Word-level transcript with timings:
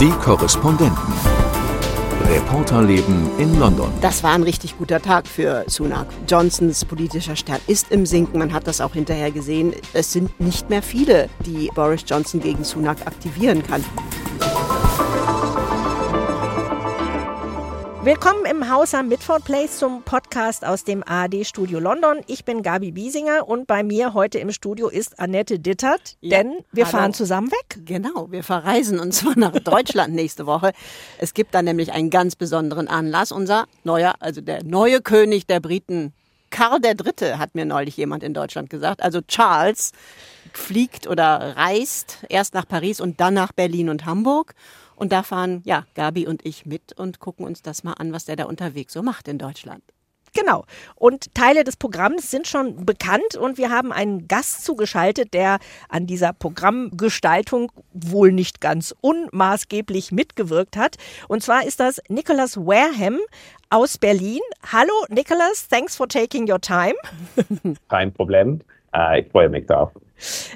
Die 0.00 0.08
Korrespondenten. 0.12 1.12
Reporterleben 2.24 3.28
in 3.36 3.58
London. 3.58 3.92
Das 4.00 4.22
war 4.22 4.32
ein 4.32 4.42
richtig 4.42 4.78
guter 4.78 4.98
Tag 5.02 5.26
für 5.28 5.64
Sunak. 5.66 6.06
Johnsons 6.26 6.86
politischer 6.86 7.36
Stern 7.36 7.60
ist 7.66 7.92
im 7.92 8.06
Sinken. 8.06 8.38
Man 8.38 8.54
hat 8.54 8.66
das 8.66 8.80
auch 8.80 8.94
hinterher 8.94 9.30
gesehen. 9.30 9.74
Es 9.92 10.10
sind 10.10 10.40
nicht 10.40 10.70
mehr 10.70 10.80
viele, 10.80 11.28
die 11.44 11.70
Boris 11.74 12.02
Johnson 12.06 12.40
gegen 12.40 12.64
Sunak 12.64 13.06
aktivieren 13.06 13.62
kann. 13.62 13.84
Willkommen 18.02 18.46
im 18.46 18.70
Haus 18.70 18.94
am 18.94 19.08
Midford 19.08 19.44
Place 19.44 19.76
zum 19.76 20.02
Podcast 20.02 20.64
aus 20.64 20.84
dem 20.84 21.02
ARD 21.06 21.46
Studio 21.46 21.78
London. 21.78 22.20
Ich 22.28 22.46
bin 22.46 22.62
Gabi 22.62 22.92
Biesinger 22.92 23.46
und 23.46 23.66
bei 23.66 23.82
mir 23.82 24.14
heute 24.14 24.38
im 24.38 24.52
Studio 24.52 24.88
ist 24.88 25.20
Annette 25.20 25.58
Dittert, 25.58 26.16
ja, 26.22 26.38
denn 26.38 26.60
wir 26.72 26.86
hallo. 26.86 26.96
fahren 26.96 27.12
zusammen 27.12 27.50
weg. 27.52 27.80
Genau, 27.84 28.30
wir 28.30 28.42
verreisen 28.42 28.98
und 28.98 29.12
zwar 29.12 29.38
nach 29.38 29.52
Deutschland 29.64 30.14
nächste 30.14 30.46
Woche. 30.46 30.72
Es 31.18 31.34
gibt 31.34 31.54
da 31.54 31.60
nämlich 31.60 31.92
einen 31.92 32.08
ganz 32.08 32.36
besonderen 32.36 32.88
Anlass. 32.88 33.32
Unser 33.32 33.66
neuer, 33.84 34.14
also 34.20 34.40
der 34.40 34.64
neue 34.64 35.02
König 35.02 35.46
der 35.46 35.60
Briten, 35.60 36.14
Karl 36.48 36.80
III., 36.82 37.34
hat 37.36 37.54
mir 37.54 37.66
neulich 37.66 37.98
jemand 37.98 38.22
in 38.22 38.32
Deutschland 38.32 38.70
gesagt. 38.70 39.02
Also 39.02 39.20
Charles 39.20 39.92
fliegt 40.54 41.06
oder 41.06 41.54
reist 41.54 42.24
erst 42.30 42.54
nach 42.54 42.66
Paris 42.66 42.98
und 42.98 43.20
dann 43.20 43.34
nach 43.34 43.52
Berlin 43.52 43.90
und 43.90 44.06
Hamburg. 44.06 44.54
Und 45.00 45.12
da 45.12 45.22
fahren 45.22 45.62
ja 45.64 45.86
Gabi 45.94 46.26
und 46.26 46.44
ich 46.44 46.66
mit 46.66 46.92
und 46.92 47.20
gucken 47.20 47.46
uns 47.46 47.62
das 47.62 47.84
mal 47.84 47.94
an, 47.94 48.12
was 48.12 48.26
der 48.26 48.36
da 48.36 48.44
unterwegs 48.44 48.92
so 48.92 49.02
macht 49.02 49.28
in 49.28 49.38
Deutschland. 49.38 49.82
Genau. 50.34 50.64
Und 50.94 51.34
Teile 51.34 51.64
des 51.64 51.78
Programms 51.78 52.30
sind 52.30 52.46
schon 52.46 52.84
bekannt 52.84 53.34
und 53.40 53.56
wir 53.56 53.70
haben 53.70 53.92
einen 53.92 54.28
Gast 54.28 54.62
zugeschaltet, 54.62 55.32
der 55.32 55.58
an 55.88 56.06
dieser 56.06 56.34
Programmgestaltung 56.34 57.72
wohl 57.94 58.30
nicht 58.30 58.60
ganz 58.60 58.94
unmaßgeblich 59.00 60.12
mitgewirkt 60.12 60.76
hat. 60.76 60.96
Und 61.28 61.42
zwar 61.42 61.64
ist 61.64 61.80
das 61.80 62.02
Nicholas 62.08 62.58
Wareham 62.58 63.18
aus 63.70 63.96
Berlin. 63.96 64.40
Hallo 64.70 64.92
Nicholas, 65.08 65.66
thanks 65.68 65.96
for 65.96 66.08
taking 66.08 66.48
your 66.48 66.60
time. 66.60 66.94
Kein 67.88 68.12
Problem. 68.12 68.60
Äh, 68.94 69.22
ich 69.22 69.30
freue 69.32 69.48
mich 69.48 69.64
darauf. 69.64 69.92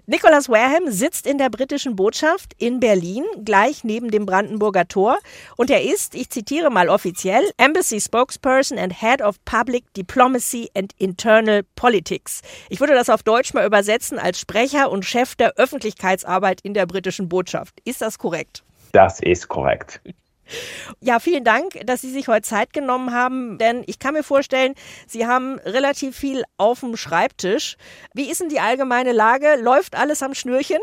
Nicholas 0.07 0.49
Wareham 0.49 0.91
sitzt 0.91 1.27
in 1.27 1.39
der 1.39 1.51
britischen 1.51 1.97
Botschaft 1.97 2.53
in 2.59 2.81
Berlin, 2.81 3.25
gleich 3.45 3.85
neben 3.85 4.11
dem 4.11 4.27
Brandenburger 4.27 4.87
Tor. 4.89 5.19
Und 5.57 5.71
er 5.71 5.83
ist, 5.83 6.15
ich 6.15 6.31
zitiere 6.31 6.71
mal 6.71 6.89
offiziell, 6.89 7.51
Embassy 7.57 8.01
Spokesperson 8.01 8.79
and 8.79 9.01
Head 9.01 9.23
of 9.23 9.37
Public 9.45 9.93
Diplomacy 9.95 10.71
and 10.75 10.93
Internal 10.99 11.63
Politics. 11.77 12.43
Ich 12.69 12.81
würde 12.81 12.95
das 12.95 13.11
auf 13.11 13.23
Deutsch 13.23 13.55
mal 13.55 13.67
übersetzen 13.67 14.19
als 14.19 14.39
Sprecher 14.41 14.91
und 14.91 15.05
Chef 15.05 15.35
der 15.35 15.55
Öffentlichkeitsarbeit 15.57 16.61
in 16.63 16.75
der 16.75 16.87
britischen 16.87 17.29
Botschaft. 17.29 17.75
Ist 17.85 18.01
das 18.01 18.19
korrekt? 18.19 18.65
Das 18.93 19.21
ist 19.21 19.49
korrekt. 19.49 20.01
Ja, 21.01 21.19
vielen 21.19 21.45
Dank, 21.45 21.87
dass 21.87 22.01
Sie 22.01 22.11
sich 22.11 22.29
heute 22.29 22.43
Zeit 22.43 22.73
genommen 22.73 23.13
haben, 23.13 23.59
denn 23.59 23.83
ich 23.87 23.99
kann 23.99 24.15
mir 24.15 24.23
vorstellen, 24.23 24.75
Sie 25.07 25.27
haben 25.27 25.59
relativ 25.65 26.17
viel 26.17 26.45
auf 26.57 26.81
dem 26.81 26.97
Schreibtisch. 26.97 27.77
Wie 28.15 28.31
ist 28.31 28.41
denn 28.41 28.49
die 28.49 28.61
allgemeine 28.61 29.13
Lage? 29.13 29.57
Läuft 29.61 29.97
alles 29.97 30.23
am 30.23 30.35
Schnürchen? 30.35 30.79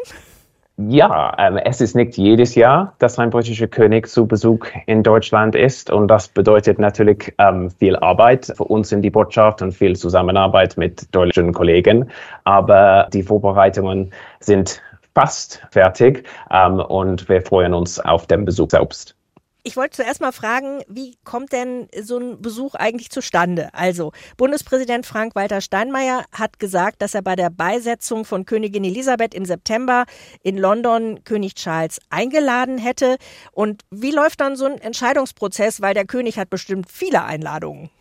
Ja, 0.78 1.36
ähm, 1.38 1.58
es 1.58 1.80
ist 1.82 1.96
nicht 1.96 2.18
jedes 2.18 2.56
Jahr, 2.56 2.96
dass 3.00 3.20
ein 3.20 3.30
britischer 3.30 3.68
König 3.68 4.08
zu 4.08 4.26
Besuch 4.26 4.66
in 4.88 5.04
Deutschland 5.04 5.54
ist. 5.54 5.92
Und 5.92 6.08
das 6.08 6.28
bedeutet 6.28 6.80
natürlich 6.80 7.34
ähm, 7.38 7.70
viel 7.70 7.96
Arbeit 7.98 8.52
für 8.56 8.64
uns 8.64 8.92
in 8.92 9.02
die 9.02 9.10
Botschaft 9.10 9.62
und 9.62 9.74
viel 9.74 9.96
Zusammenarbeit 9.96 10.78
mit 10.78 11.14
deutschen 11.14 11.54
Kollegen. 11.54 12.10
Aber 12.46 13.08
die 13.14 13.22
Vorbereitungen 13.22 14.12
sind 14.40 14.82
fast 15.14 15.62
fertig 15.72 16.28
ähm, 16.52 16.80
und 16.80 17.28
wir 17.30 17.42
freuen 17.42 17.74
uns 17.74 18.00
auf 18.00 18.26
den 18.26 18.46
Besuch 18.46 18.72
selbst. 18.72 19.16
Ich 19.64 19.78
wollte 19.78 19.98
zuerst 19.98 20.22
mal 20.22 20.32
fragen, 20.32 20.82
wie 20.88 21.20
kommt 21.24 21.52
denn 21.52 21.88
so 22.02 22.18
ein 22.18 22.42
Besuch 22.42 22.74
eigentlich 22.74 23.12
zustande? 23.12 23.70
Also, 23.74 24.12
Bundespräsident 24.36 25.06
Frank-Walter 25.06 25.62
Steinmeier 25.62 26.26
hat 26.32 26.58
gesagt, 26.58 27.04
dass 27.04 27.14
er 27.14 27.22
bei 27.22 27.36
der 27.36 27.52
Beisetzung 27.52 28.26
von 28.26 28.46
Königin 28.46 28.84
Elisabeth 28.84 29.36
im 29.36 29.46
September 29.46 30.06
in 30.42 30.58
London 30.58 31.24
König 31.26 31.54
Charles 31.54 32.00
eingeladen 32.10 32.80
hätte. 32.80 33.18
Und 33.52 33.84
wie 33.92 34.10
läuft 34.10 34.42
dann 34.42 34.56
so 34.56 34.66
ein 34.66 34.82
Entscheidungsprozess? 34.82 35.80
Weil 35.80 35.94
der 35.94 36.06
König 36.06 36.40
hat 36.40 36.50
bestimmt 36.50 36.92
viele 36.92 37.24
Einladungen. 37.24 37.92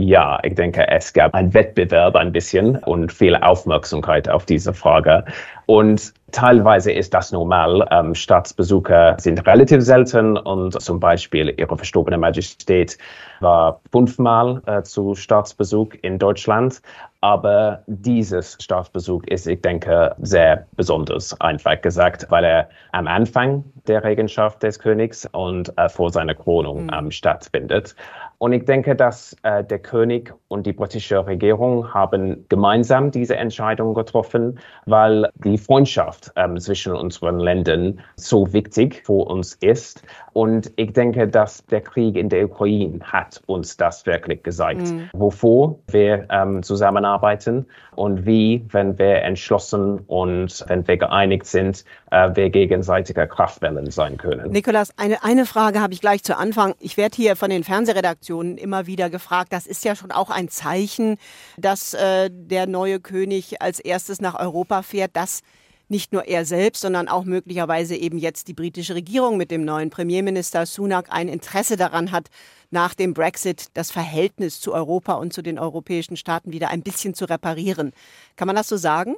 Ja, 0.00 0.38
ich 0.44 0.54
denke, 0.54 0.86
es 0.86 1.12
gab 1.12 1.34
einen 1.34 1.52
Wettbewerb 1.52 2.14
ein 2.14 2.30
bisschen 2.30 2.76
und 2.76 3.12
viel 3.12 3.34
Aufmerksamkeit 3.34 4.28
auf 4.28 4.46
diese 4.46 4.72
Frage. 4.72 5.24
Und 5.66 6.14
teilweise 6.30 6.92
ist 6.92 7.12
das 7.14 7.32
normal. 7.32 7.84
Ähm, 7.90 8.14
Staatsbesuche 8.14 9.16
sind 9.18 9.44
relativ 9.44 9.82
selten 9.82 10.36
und 10.36 10.80
zum 10.80 11.00
Beispiel 11.00 11.52
Ihre 11.56 11.76
verstorbene 11.76 12.16
Majestät 12.16 12.96
war 13.40 13.80
fünfmal 13.90 14.62
äh, 14.66 14.82
zu 14.82 15.16
Staatsbesuch 15.16 15.88
in 16.02 16.16
Deutschland. 16.20 16.80
Aber 17.20 17.82
dieses 17.86 18.56
Staatsbesuch 18.60 19.24
ist, 19.24 19.46
ich 19.48 19.60
denke, 19.60 20.14
sehr 20.18 20.66
besonders, 20.76 21.38
einfach 21.40 21.80
gesagt, 21.80 22.26
weil 22.30 22.44
er 22.44 22.68
am 22.92 23.08
Anfang 23.08 23.64
der 23.88 24.04
Regenschaft 24.04 24.62
des 24.62 24.78
Königs 24.78 25.26
und 25.32 25.76
äh, 25.78 25.88
vor 25.88 26.10
seiner 26.10 26.34
Krönung 26.34 26.84
mhm. 26.84 26.90
ähm, 26.94 27.10
stattfindet. 27.10 27.96
Und 28.38 28.52
ich 28.52 28.64
denke, 28.64 28.94
dass 28.94 29.36
äh, 29.42 29.64
der 29.64 29.80
König 29.80 30.32
und 30.46 30.64
die 30.64 30.72
britische 30.72 31.26
Regierung 31.26 31.92
haben 31.92 32.46
gemeinsam 32.48 33.10
diese 33.10 33.36
Entscheidung 33.36 33.94
getroffen, 33.94 34.60
weil 34.86 35.28
die 35.34 35.58
Freundschaft 35.58 36.30
ähm, 36.36 36.58
zwischen 36.60 36.94
unseren 36.94 37.40
Ländern 37.40 38.00
so 38.14 38.52
wichtig 38.52 39.02
für 39.04 39.26
uns 39.26 39.54
ist. 39.54 40.04
Und 40.34 40.72
ich 40.76 40.92
denke, 40.92 41.26
dass 41.26 41.66
der 41.66 41.80
Krieg 41.80 42.14
in 42.14 42.28
der 42.28 42.44
Ukraine 42.44 43.00
hat 43.02 43.42
uns 43.46 43.76
das 43.76 44.06
wirklich 44.06 44.44
gezeigt, 44.44 44.82
mhm. 44.82 45.10
wovor 45.14 45.80
wir 45.88 46.26
ähm, 46.30 46.62
zusammenarbeiten 47.08 47.66
und 47.94 48.26
wie, 48.26 48.64
wenn 48.70 48.98
wir 48.98 49.22
entschlossen 49.22 50.00
und 50.06 50.64
wenn 50.68 50.86
wir 50.86 50.96
geeinigt 50.96 51.46
sind, 51.46 51.84
äh, 52.10 52.30
wir 52.34 52.50
gegenseitige 52.50 53.26
Kraftwellen 53.26 53.90
sein 53.90 54.16
können. 54.16 54.50
Nikolas, 54.50 54.92
eine, 54.96 55.22
eine 55.24 55.46
Frage 55.46 55.80
habe 55.80 55.92
ich 55.92 56.00
gleich 56.00 56.22
zu 56.22 56.36
Anfang. 56.36 56.74
Ich 56.80 56.96
werde 56.96 57.16
hier 57.16 57.36
von 57.36 57.50
den 57.50 57.64
Fernsehredaktionen 57.64 58.58
immer 58.58 58.86
wieder 58.86 59.10
gefragt. 59.10 59.52
Das 59.52 59.66
ist 59.66 59.84
ja 59.84 59.96
schon 59.96 60.12
auch 60.12 60.30
ein 60.30 60.48
Zeichen, 60.48 61.16
dass 61.56 61.94
äh, 61.94 62.30
der 62.30 62.66
neue 62.66 63.00
König 63.00 63.60
als 63.62 63.80
erstes 63.80 64.20
nach 64.20 64.38
Europa 64.38 64.82
fährt. 64.82 65.10
Das 65.14 65.42
nicht 65.88 66.12
nur 66.12 66.26
er 66.26 66.44
selbst, 66.44 66.80
sondern 66.80 67.08
auch 67.08 67.24
möglicherweise 67.24 67.96
eben 67.96 68.18
jetzt 68.18 68.48
die 68.48 68.54
britische 68.54 68.94
Regierung 68.94 69.36
mit 69.36 69.50
dem 69.50 69.64
neuen 69.64 69.90
Premierminister 69.90 70.66
Sunak 70.66 71.08
ein 71.10 71.28
Interesse 71.28 71.76
daran 71.76 72.12
hat, 72.12 72.28
nach 72.70 72.94
dem 72.94 73.14
Brexit 73.14 73.66
das 73.74 73.90
Verhältnis 73.90 74.60
zu 74.60 74.74
Europa 74.74 75.14
und 75.14 75.32
zu 75.32 75.42
den 75.42 75.58
europäischen 75.58 76.16
Staaten 76.16 76.52
wieder 76.52 76.68
ein 76.68 76.82
bisschen 76.82 77.14
zu 77.14 77.24
reparieren. 77.24 77.92
Kann 78.36 78.46
man 78.46 78.56
das 78.56 78.68
so 78.68 78.76
sagen? 78.76 79.16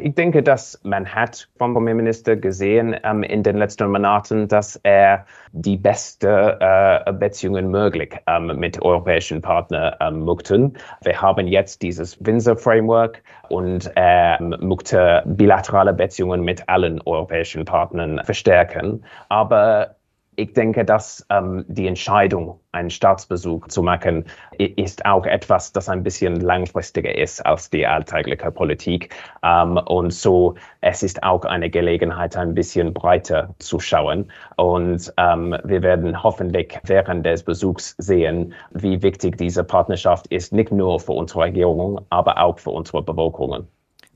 Ich 0.00 0.14
denke, 0.14 0.42
dass 0.42 0.80
man 0.84 1.06
hat 1.06 1.48
vom 1.56 1.74
Premierminister 1.74 2.36
gesehen 2.36 2.96
ähm, 3.04 3.22
in 3.22 3.42
den 3.42 3.56
letzten 3.56 3.90
Monaten, 3.90 4.48
dass 4.48 4.76
er 4.82 5.26
die 5.52 5.76
beste 5.76 6.58
äh, 6.60 7.12
Beziehungen 7.12 7.70
möglich 7.70 8.14
ähm, 8.26 8.58
mit 8.58 8.80
europäischen 8.82 9.40
Partnern 9.40 9.94
ähm, 10.00 10.24
möchten. 10.24 10.76
Wir 11.02 11.20
haben 11.20 11.46
jetzt 11.46 11.82
dieses 11.82 12.24
Windsor 12.24 12.56
Framework 12.56 13.22
und 13.48 13.90
er 13.94 14.40
ähm, 14.40 14.54
möchte 14.60 15.22
bilaterale 15.26 15.92
Beziehungen 15.92 16.42
mit 16.42 16.68
allen 16.68 17.00
europäischen 17.02 17.64
Partnern 17.64 18.20
verstärken. 18.24 19.04
Aber 19.28 19.97
ich 20.38 20.52
denke, 20.52 20.84
dass 20.84 21.26
ähm, 21.30 21.64
die 21.66 21.88
Entscheidung, 21.88 22.60
einen 22.70 22.90
Staatsbesuch 22.90 23.66
zu 23.66 23.82
machen, 23.82 24.24
ist 24.56 25.04
auch 25.04 25.26
etwas, 25.26 25.72
das 25.72 25.88
ein 25.88 26.04
bisschen 26.04 26.36
langfristiger 26.36 27.12
ist 27.18 27.44
als 27.44 27.70
die 27.70 27.84
alltägliche 27.84 28.52
Politik. 28.52 29.12
Ähm, 29.42 29.78
und 29.86 30.12
so, 30.12 30.54
es 30.80 31.02
ist 31.02 31.24
auch 31.24 31.44
eine 31.44 31.68
Gelegenheit, 31.68 32.36
ein 32.36 32.54
bisschen 32.54 32.94
breiter 32.94 33.52
zu 33.58 33.80
schauen. 33.80 34.30
Und 34.56 35.12
ähm, 35.16 35.56
wir 35.64 35.82
werden 35.82 36.22
hoffentlich 36.22 36.78
während 36.84 37.26
des 37.26 37.42
Besuchs 37.42 37.96
sehen, 37.98 38.54
wie 38.70 39.02
wichtig 39.02 39.38
diese 39.38 39.64
Partnerschaft 39.64 40.28
ist, 40.28 40.52
nicht 40.52 40.70
nur 40.70 41.00
für 41.00 41.12
unsere 41.12 41.40
Regierung, 41.40 42.00
aber 42.10 42.40
auch 42.40 42.60
für 42.60 42.70
unsere 42.70 43.02
Bevölkerung. 43.02 43.66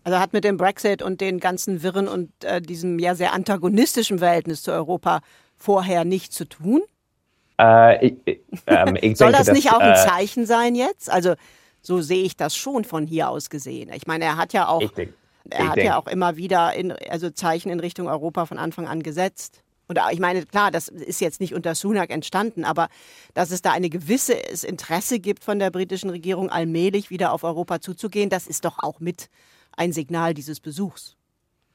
Also 0.05 0.21
hat 0.21 0.33
mit 0.33 0.45
dem 0.45 0.57
Brexit 0.57 1.03
und 1.03 1.21
den 1.21 1.41
ganzen 1.41 1.83
Wirren 1.83 2.07
und 2.07 2.31
äh, 2.45 2.61
diesem 2.61 3.01
ja 3.01 3.17
sehr 3.17 3.33
antagonistischen 3.33 4.21
Verhältnis 4.21 4.63
zu 4.63 4.73
Europa 4.73 5.21
vorher 5.63 6.05
nicht 6.05 6.33
zu 6.33 6.45
tun? 6.45 6.83
Äh, 7.59 8.09
ich, 8.27 8.41
ähm, 8.67 8.97
ich 9.01 9.17
Soll 9.17 9.33
denke, 9.33 9.47
das 9.47 9.55
nicht 9.55 9.69
dass, 9.69 9.75
auch 9.75 9.81
ein 9.81 9.93
äh, 9.93 10.07
Zeichen 10.07 10.47
sein 10.47 10.75
jetzt? 10.75 11.11
Also 11.11 11.35
so 11.81 12.01
sehe 12.01 12.25
ich 12.25 12.37
das 12.37 12.57
schon 12.57 12.85
von 12.85 13.07
hier 13.07 13.29
aus 13.29 13.51
gesehen. 13.51 13.91
Ich 13.95 14.07
meine, 14.07 14.25
er 14.25 14.37
hat 14.37 14.53
ja 14.53 14.69
auch, 14.69 14.91
denk, 14.93 15.13
er 15.51 15.69
hat 15.69 15.79
ja 15.79 15.99
auch 15.99 16.07
immer 16.07 16.37
wieder 16.37 16.75
in, 16.75 16.93
also 16.93 17.31
Zeichen 17.31 17.71
in 17.71 17.81
Richtung 17.81 18.09
Europa 18.09 18.47
von 18.47 18.59
Anfang 18.59 18.87
an 18.87 19.03
gesetzt. 19.03 19.63
Und 19.89 19.99
ich 20.13 20.21
meine, 20.21 20.47
klar, 20.47 20.71
das 20.71 20.89
ist 20.89 21.21
jetzt 21.21 21.41
nicht 21.41 21.55
unter 21.55 21.75
Sunak 21.75 22.11
entstanden, 22.11 22.65
aber 22.65 22.89
dass 23.35 23.51
es 23.51 23.63
da 23.63 23.73
ein 23.73 23.91
gewisses 23.91 24.65
Interesse 24.65 25.19
gibt 25.19 25.45
von 25.45 25.59
der 25.59 25.71
britischen 25.71 26.09
Regierung, 26.09 26.51
allmählich 26.51 27.11
wieder 27.11 27.33
auf 27.33 27.45
Europa 27.45 27.81
zuzugehen, 27.81 28.31
das 28.31 28.47
ist 28.47 28.65
doch 28.65 28.79
auch 28.79 29.01
mit 29.01 29.29
ein 29.77 29.93
Signal 29.93 30.35
dieses 30.35 30.61
Besuchs. 30.61 31.17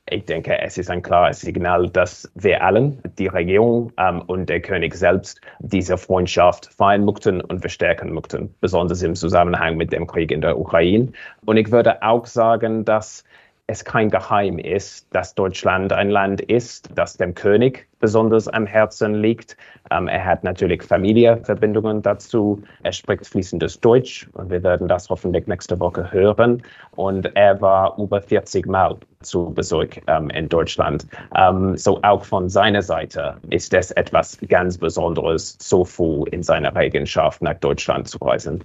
Ich 0.09 0.25
denke, 0.25 0.57
es 0.62 0.77
ist 0.77 0.89
ein 0.89 1.01
klares 1.01 1.42
Signal, 1.42 1.89
dass 1.89 2.31
wir 2.36 2.63
allen, 2.63 3.01
die 3.18 3.27
Regierung 3.27 3.92
ähm, 3.98 4.21
und 4.27 4.48
der 4.48 4.62
König 4.62 4.95
selbst, 4.95 5.42
diese 5.59 5.98
Freundschaft 5.98 6.68
feiern 6.74 7.04
möchten 7.04 7.42
und 7.42 7.59
verstärken 7.59 8.13
möchten, 8.13 8.54
besonders 8.62 9.04
im 9.04 9.15
Zusammenhang 9.15 9.75
mit 9.75 9.92
dem 9.92 10.07
Krieg 10.07 10.31
in 10.31 10.39
der 10.39 10.57
Ukraine. 10.57 11.12
Und 11.45 11.57
ich 11.57 11.71
würde 11.71 12.01
auch 12.04 12.25
sagen, 12.25 12.86
dass 12.86 13.25
es 13.69 13.84
kein 13.84 14.10
Geheim 14.10 14.60
ist, 14.60 15.14
dass 15.14 15.36
Deutschland 15.36 15.92
ein 15.92 16.10
Land 16.10 16.40
ist, 16.40 16.90
das 16.96 17.18
dem 17.18 17.36
König 17.36 17.86
besonders 18.00 18.48
am 18.48 18.66
Herzen 18.66 19.16
liegt. 19.16 19.58
Ähm, 19.92 20.08
er 20.08 20.24
hat 20.24 20.46
natürlich 20.46 20.84
Familienverbindungen 20.84 22.02
dazu. 22.02 22.64
Er 22.84 22.94
spricht 22.94 23.28
fließendes 23.28 23.81
Deutsch 23.81 24.30
und 24.34 24.50
wir 24.50 24.64
werden 24.64 24.88
das 24.88 25.10
hoffentlich 25.10 25.48
nächste 25.48 25.78
Woche 25.81 26.10
hören. 26.14 26.64
Und 26.96 27.36
er 27.36 27.60
war 27.60 27.98
über 27.98 28.22
40 28.22 28.66
Mal 28.68 28.96
zu 29.22 29.54
Besuch 29.54 29.98
ähm, 30.08 30.30
in 30.30 30.48
Deutschland. 30.48 31.06
Ähm, 31.36 31.75
so 31.75 32.00
auch 32.04 32.24
von 32.24 32.48
seiner 32.48 32.81
Seite 32.81 33.36
ist 33.50 33.74
es 33.74 33.92
etwas 33.92 34.38
ganz 34.48 34.78
Besonderes, 34.78 35.58
so 35.60 35.84
früh 35.84 36.24
in 36.31 36.42
seiner 36.42 36.74
Regenschaft 36.74 37.42
nach 37.42 37.56
Deutschland 37.56 38.08
zu 38.08 38.18
reisen 38.19 38.62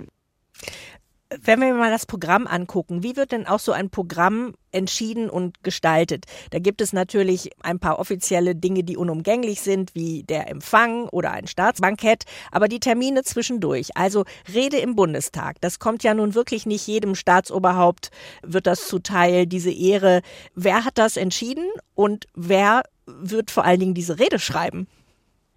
wenn 1.41 1.61
wir 1.61 1.75
mal 1.75 1.91
das 1.91 2.07
Programm 2.07 2.47
angucken, 2.47 3.03
wie 3.03 3.17
wird 3.17 3.33
denn 3.33 3.47
auch 3.47 3.59
so 3.59 3.73
ein 3.73 3.91
Programm 3.91 4.55
entschieden 4.71 5.31
und 5.31 5.63
gestaltet? 5.63 6.27
Da 6.51 6.59
gibt 6.59 6.81
es 6.81 6.93
natürlich 6.93 7.51
ein 7.63 7.79
paar 7.79 7.99
offizielle 7.99 8.55
Dinge, 8.55 8.85
die 8.85 8.97
unumgänglich 8.97 9.61
sind, 9.61 9.95
wie 9.95 10.23
der 10.23 10.49
Empfang 10.49 11.09
oder 11.09 11.31
ein 11.33 11.47
Staatsbankett, 11.47 12.25
aber 12.51 12.69
die 12.69 12.81
Termine 12.81 13.23
zwischendurch, 13.23 13.97
also 13.97 14.25
Rede 14.53 14.79
im 14.79 14.95
Bundestag, 14.95 15.61
das 15.61 15.79
kommt 15.79 16.03
ja 16.03 16.15
nun 16.15 16.35
wirklich 16.35 16.67
nicht 16.67 16.87
jedem 16.87 17.15
Staatsoberhaupt, 17.15 18.11
wird 18.43 18.67
das 18.67 18.89
zuteil, 18.89 19.47
diese 19.47 19.73
Ehre. 19.73 20.23
Wer 20.55 20.85
hat 20.85 20.99
das 20.99 21.17
entschieden 21.17 21.67
und 21.95 22.27
wer 22.35 22.83
wird 23.07 23.51
vor 23.51 23.65
allen 23.65 23.81
Dingen 23.81 23.95
diese 23.95 24.19
Rede 24.19 24.39
schreiben? 24.39 24.87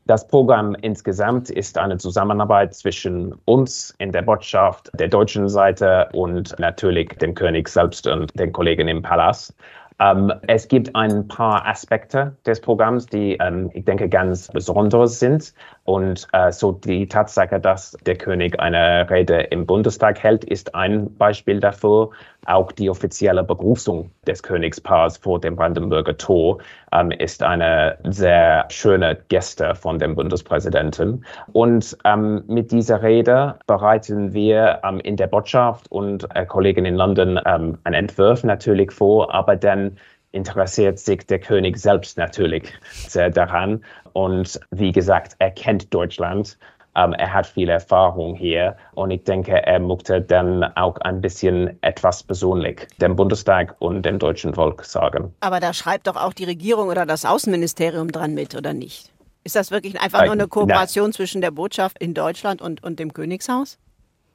Das 0.08 0.28
Programm 0.28 0.76
insgesamt 0.82 1.50
ist 1.50 1.80
eine 1.80 1.98
Zusammenarbeit 1.98 2.76
zwischen 2.76 3.34
uns 3.46 3.96
in 3.98 4.12
der 4.12 4.22
Botschaft, 4.22 4.92
der 4.94 5.08
deutschen 5.08 5.50
Seite 5.50 6.10
und 6.14 6.54
natürlich 6.60 7.10
dem 7.18 7.34
König 7.34 7.68
selbst 7.68 8.06
und 8.06 8.30
den 8.40 8.52
Kollegen 8.52 8.88
im 8.88 9.02
Palast. 9.02 9.56
Ähm, 10.00 10.32
es 10.48 10.68
gibt 10.68 10.96
ein 10.96 11.28
paar 11.28 11.66
Aspekte 11.66 12.36
des 12.46 12.62
Programms, 12.62 13.08
die, 13.08 13.38
ähm, 13.42 13.72
ich 13.74 13.86
denke, 13.86 14.08
ganz 14.08 14.48
besonders 14.50 15.20
sind. 15.20 15.56
Und 15.86 16.28
äh, 16.34 16.52
so 16.52 16.72
die 16.72 17.08
Tatsache, 17.08 17.60
dass 17.60 17.96
der 18.08 18.16
König 18.16 18.60
eine 18.60 19.08
Rede 19.08 19.42
im 19.42 19.68
Bundestag 19.68 20.22
hält, 20.22 20.44
ist 20.44 20.74
ein 20.74 21.16
Beispiel 21.16 21.60
dafür. 21.60 22.10
Auch 22.48 22.72
die 22.72 22.90
offizielle 22.90 23.44
Begrüßung 23.44 24.10
des 24.26 24.42
Königspaars 24.42 25.18
vor 25.18 25.40
dem 25.40 25.56
Brandenburger 25.56 26.18
Tor 26.18 26.58
ähm, 26.92 27.12
ist 27.12 27.44
eine 27.44 27.98
sehr 28.04 28.66
schöne 28.70 29.18
Geste 29.30 29.76
von 29.76 30.00
dem 30.00 30.16
Bundespräsidenten. 30.16 31.24
Und 31.54 31.96
ähm, 32.04 32.44
mit 32.48 32.72
dieser 32.72 33.04
Rede 33.04 33.60
bereiten 33.68 34.34
wir 34.34 34.80
ähm, 34.84 35.00
in 35.02 35.18
der 35.18 35.28
Botschaft 35.28 35.92
und 35.92 36.28
äh, 36.36 36.48
Kollegen 36.48 36.86
in 36.86 36.96
London 36.96 37.40
ähm, 37.46 37.78
einen 37.84 37.96
Entwurf 37.96 38.44
natürlich 38.44 38.92
vor, 38.92 39.32
aber 39.34 39.56
dann 39.56 39.98
interessiert 40.36 41.00
sich 41.00 41.26
der 41.26 41.40
König 41.40 41.78
selbst 41.78 42.18
natürlich 42.18 42.72
sehr 43.08 43.30
daran. 43.30 43.84
Und 44.14 44.60
wie 44.72 44.92
gesagt, 44.92 45.36
er 45.40 45.52
kennt 45.52 45.94
Deutschland 45.94 46.58
ähm, 46.96 47.14
er 47.14 47.34
hat 47.34 47.46
viel 47.46 47.70
Erfahrung 47.70 48.36
hier 48.36 48.76
und 48.94 49.12
ich 49.12 49.24
denke, 49.24 49.66
er 49.66 49.80
möchte 49.80 50.22
dann 50.22 50.64
auch 50.76 50.98
ein 50.98 51.22
bisschen 51.22 51.78
etwas 51.82 52.24
persönlich 52.24 52.88
dem 53.00 53.16
Bundestag 53.16 53.76
und 53.80 54.04
dem 54.04 54.18
deutschen 54.18 54.54
Volk 54.54 54.86
sagen. 54.86 55.34
Aber 55.42 55.60
da 55.60 55.74
schreibt 55.74 56.08
doch 56.08 56.16
auch 56.16 56.34
die 56.34 56.46
Regierung 56.46 56.88
oder 56.88 57.06
das 57.06 57.26
Außenministerium 57.26 58.12
dran 58.12 58.34
mit, 58.34 58.56
oder 58.56 58.74
nicht? 58.74 59.12
Ist 59.44 59.56
das 59.56 59.72
wirklich 59.72 60.00
einfach 60.02 60.24
nur 60.24 60.34
eine 60.34 60.48
Kooperation 60.48 61.14
zwischen 61.14 61.42
der 61.42 61.52
Botschaft 61.52 62.00
in 62.00 62.14
Deutschland 62.14 62.62
und, 62.62 62.82
und 62.84 62.98
dem 62.98 63.14
Königshaus? 63.14 63.78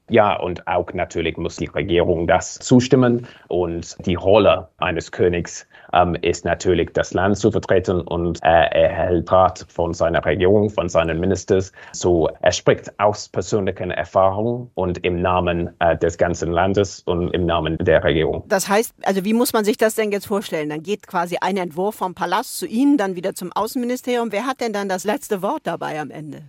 Ja, 0.09 0.37
und 0.37 0.67
auch 0.67 0.93
natürlich 0.93 1.37
muss 1.37 1.57
die 1.57 1.67
Regierung 1.67 2.27
das 2.27 2.55
zustimmen. 2.59 3.27
Und 3.49 3.97
die 4.07 4.17
Rolle 4.17 4.69
eines 4.79 5.13
Königs 5.13 5.67
ähm, 5.93 6.17
ist 6.23 6.45
natürlich, 6.45 6.91
das 6.93 7.15
Land 7.15 7.39
zu 7.39 7.51
vertreten 7.51 8.01
und 8.01 8.43
äh, 8.43 8.49
er 8.49 8.71
erhält 8.71 9.31
Rat 9.31 9.67
von 9.69 9.95
seiner 9.95 10.25
Regierung, 10.25 10.71
von 10.71 10.89
seinen 10.89 11.21
Ministers. 11.21 11.73
So, 11.93 12.29
er 12.41 12.53
spricht 12.53 12.93
aus 12.99 13.29
persönlichen 13.29 13.91
Erfahrungen 13.91 14.71
und 14.75 15.05
im 15.05 15.21
Namen 15.21 15.71
äh, 15.81 15.97
des 15.97 16.19
ganzen 16.19 16.53
Landes 16.53 17.01
und 17.01 17.31
im 17.33 17.47
Namen 17.47 17.77
der 17.79 18.03
Regierung. 18.05 18.45
Das 18.49 18.69
heißt, 18.69 18.95
also 19.03 19.25
wie 19.25 19.33
muss 19.33 19.53
man 19.53 19.65
sich 19.65 19.77
das 19.77 19.95
denn 19.95 20.13
jetzt 20.13 20.27
vorstellen? 20.27 20.69
Dann 20.69 20.83
geht 20.83 21.07
quasi 21.07 21.37
ein 21.41 21.57
Entwurf 21.57 21.97
vom 21.97 22.15
Palast 22.15 22.59
zu 22.59 22.67
Ihnen, 22.67 22.97
dann 22.97 23.17
wieder 23.17 23.35
zum 23.35 23.53
Außenministerium. 23.53 24.33
Wer 24.33 24.47
hat 24.47 24.61
denn 24.61 24.73
dann 24.73 24.89
das 24.89 25.05
letzte 25.05 25.43
Wort 25.43 25.63
dabei 25.65 26.01
am 26.01 26.11
Ende? 26.11 26.43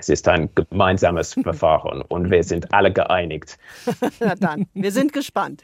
Es 0.00 0.08
ist 0.08 0.26
ein 0.28 0.48
gemeinsames 0.54 1.34
Verfahren 1.42 2.00
und 2.02 2.30
wir 2.30 2.42
sind 2.42 2.72
alle 2.72 2.90
geeinigt. 2.90 3.58
Na 4.20 4.34
dann, 4.34 4.66
wir 4.72 4.92
sind 4.92 5.12
gespannt. 5.12 5.62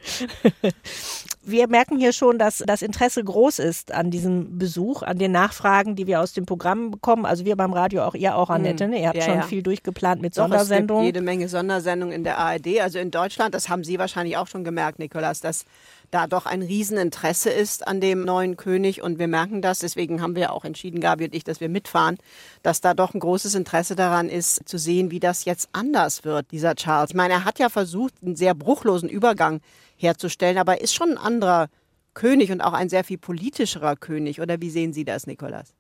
Wir 1.49 1.69
merken 1.69 1.97
hier 1.97 2.13
schon, 2.13 2.39
dass 2.39 2.65
das 2.67 2.83
Interesse 2.83 3.23
groß 3.23 3.61
ist 3.61 3.95
an 3.95 4.11
diesem 4.11 4.59
Besuch, 4.59 5.03
an 5.03 5.17
den 5.17 5.31
Nachfragen, 5.31 5.95
die 5.95 6.09
wir 6.09 6.21
aus 6.21 6.33
dem 6.33 6.45
Programm 6.45 6.91
bekommen. 6.91 7.25
Also 7.25 7.45
wir 7.45 7.55
beim 7.55 7.73
Radio, 7.73 8.03
auch 8.03 8.15
ihr 8.15 8.35
auch, 8.35 8.51
Annette. 8.51 8.85
Hm. 8.85 8.91
Ne? 8.91 9.01
Ihr 9.03 9.09
habt 9.09 9.17
ja, 9.19 9.23
schon 9.23 9.35
ja. 9.37 9.43
viel 9.43 9.63
durchgeplant 9.63 10.21
mit 10.21 10.37
Doch, 10.37 10.43
Sondersendungen. 10.43 11.05
Es 11.05 11.07
gibt 11.07 11.17
jede 11.17 11.25
Menge 11.25 11.49
Sondersendungen 11.49 12.13
in 12.13 12.25
der 12.25 12.39
ARD. 12.39 12.81
Also 12.81 12.99
in 12.99 13.13
Deutschland, 13.13 13.55
das 13.55 13.69
haben 13.69 13.85
Sie 13.85 13.97
wahrscheinlich 13.97 14.37
auch 14.37 14.49
schon 14.49 14.65
gemerkt, 14.65 14.99
Nikolas, 14.99 15.41
dass 15.41 15.67
da 16.11 16.26
doch 16.26 16.47
ein 16.47 16.62
Rieseninteresse 16.62 17.50
ist 17.50 17.87
an 17.87 18.00
dem 18.00 18.25
neuen 18.25 18.56
König. 18.56 19.03
Und 19.03 19.19
wir 19.19 19.29
merken 19.29 19.62
das, 19.62 19.81
deswegen 19.81 20.20
haben 20.20 20.37
wir 20.37 20.53
auch 20.53 20.64
entschieden, 20.64 21.00
Gabi 21.00 21.25
und 21.25 21.35
ich, 21.35 21.44
dass 21.44 21.61
wir 21.61 21.69
mitfahren, 21.69 22.19
dass 22.62 22.81
da 22.81 22.94
doch 22.94 23.14
ein 23.14 23.20
großes 23.20 23.55
Interesse 23.55 23.97
daran 23.97 24.29
ist, 24.29 24.69
zu 24.69 24.79
sehen, 24.79 25.11
wie 25.11 25.20
das 25.20 25.44
jetzt 25.44 25.69
anders 25.73 26.25
wird, 26.25 26.50
dieser 26.53 26.75
Charles. 26.75 27.11
Ich 27.11 27.17
meine, 27.17 27.35
er 27.35 27.44
hat 27.44 27.58
ja 27.58 27.69
versucht, 27.69 28.14
einen 28.23 28.37
sehr 28.37 28.55
bruchlosen 28.55 29.08
Übergang 29.08 29.61
herzustellen, 29.97 30.58
aber 30.58 30.75
er 30.75 30.81
ist 30.82 30.94
schon 30.94 31.11
ein 31.11 31.19
anderer 31.19 31.69
König 32.14 32.50
und 32.50 32.61
auch 32.61 32.73
ein 32.73 32.88
sehr 32.88 33.05
viel 33.05 33.19
politischerer 33.19 33.97
König. 33.97 34.41
Oder 34.41 34.61
wie 34.61 34.70
sehen 34.70 34.93
Sie 34.93 35.05
das, 35.05 35.26
Nikolas? 35.26 35.75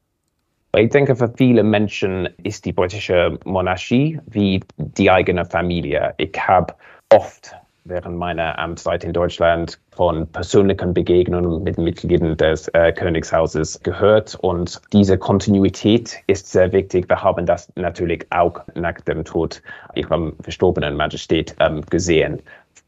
Ich 0.76 0.90
denke, 0.90 1.16
für 1.16 1.32
viele 1.34 1.62
Menschen 1.62 2.28
ist 2.42 2.66
die 2.66 2.72
britische 2.72 3.38
Monarchie 3.44 4.20
wie 4.26 4.60
die 4.76 5.10
eigene 5.10 5.46
Familie. 5.46 6.14
Ich 6.18 6.36
habe 6.38 6.74
oft 7.10 7.56
während 7.88 8.16
meiner 8.16 8.58
Amtszeit 8.58 9.04
in 9.04 9.12
Deutschland 9.12 9.78
von 9.90 10.26
persönlichen 10.28 10.92
Begegnungen 10.92 11.62
mit 11.62 11.78
Mitgliedern 11.78 12.36
des 12.36 12.68
äh, 12.68 12.92
Königshauses 12.92 13.80
gehört. 13.82 14.36
Und 14.42 14.80
diese 14.92 15.16
Kontinuität 15.18 16.16
ist 16.26 16.50
sehr 16.50 16.72
wichtig. 16.72 17.08
Wir 17.08 17.22
haben 17.22 17.46
das 17.46 17.72
natürlich 17.76 18.26
auch 18.30 18.60
nach 18.74 19.00
dem 19.02 19.24
Tod 19.24 19.62
ihrer 19.94 20.32
verstorbenen 20.40 20.96
Majestät 20.96 21.54
ähm, 21.60 21.82
gesehen 21.82 22.42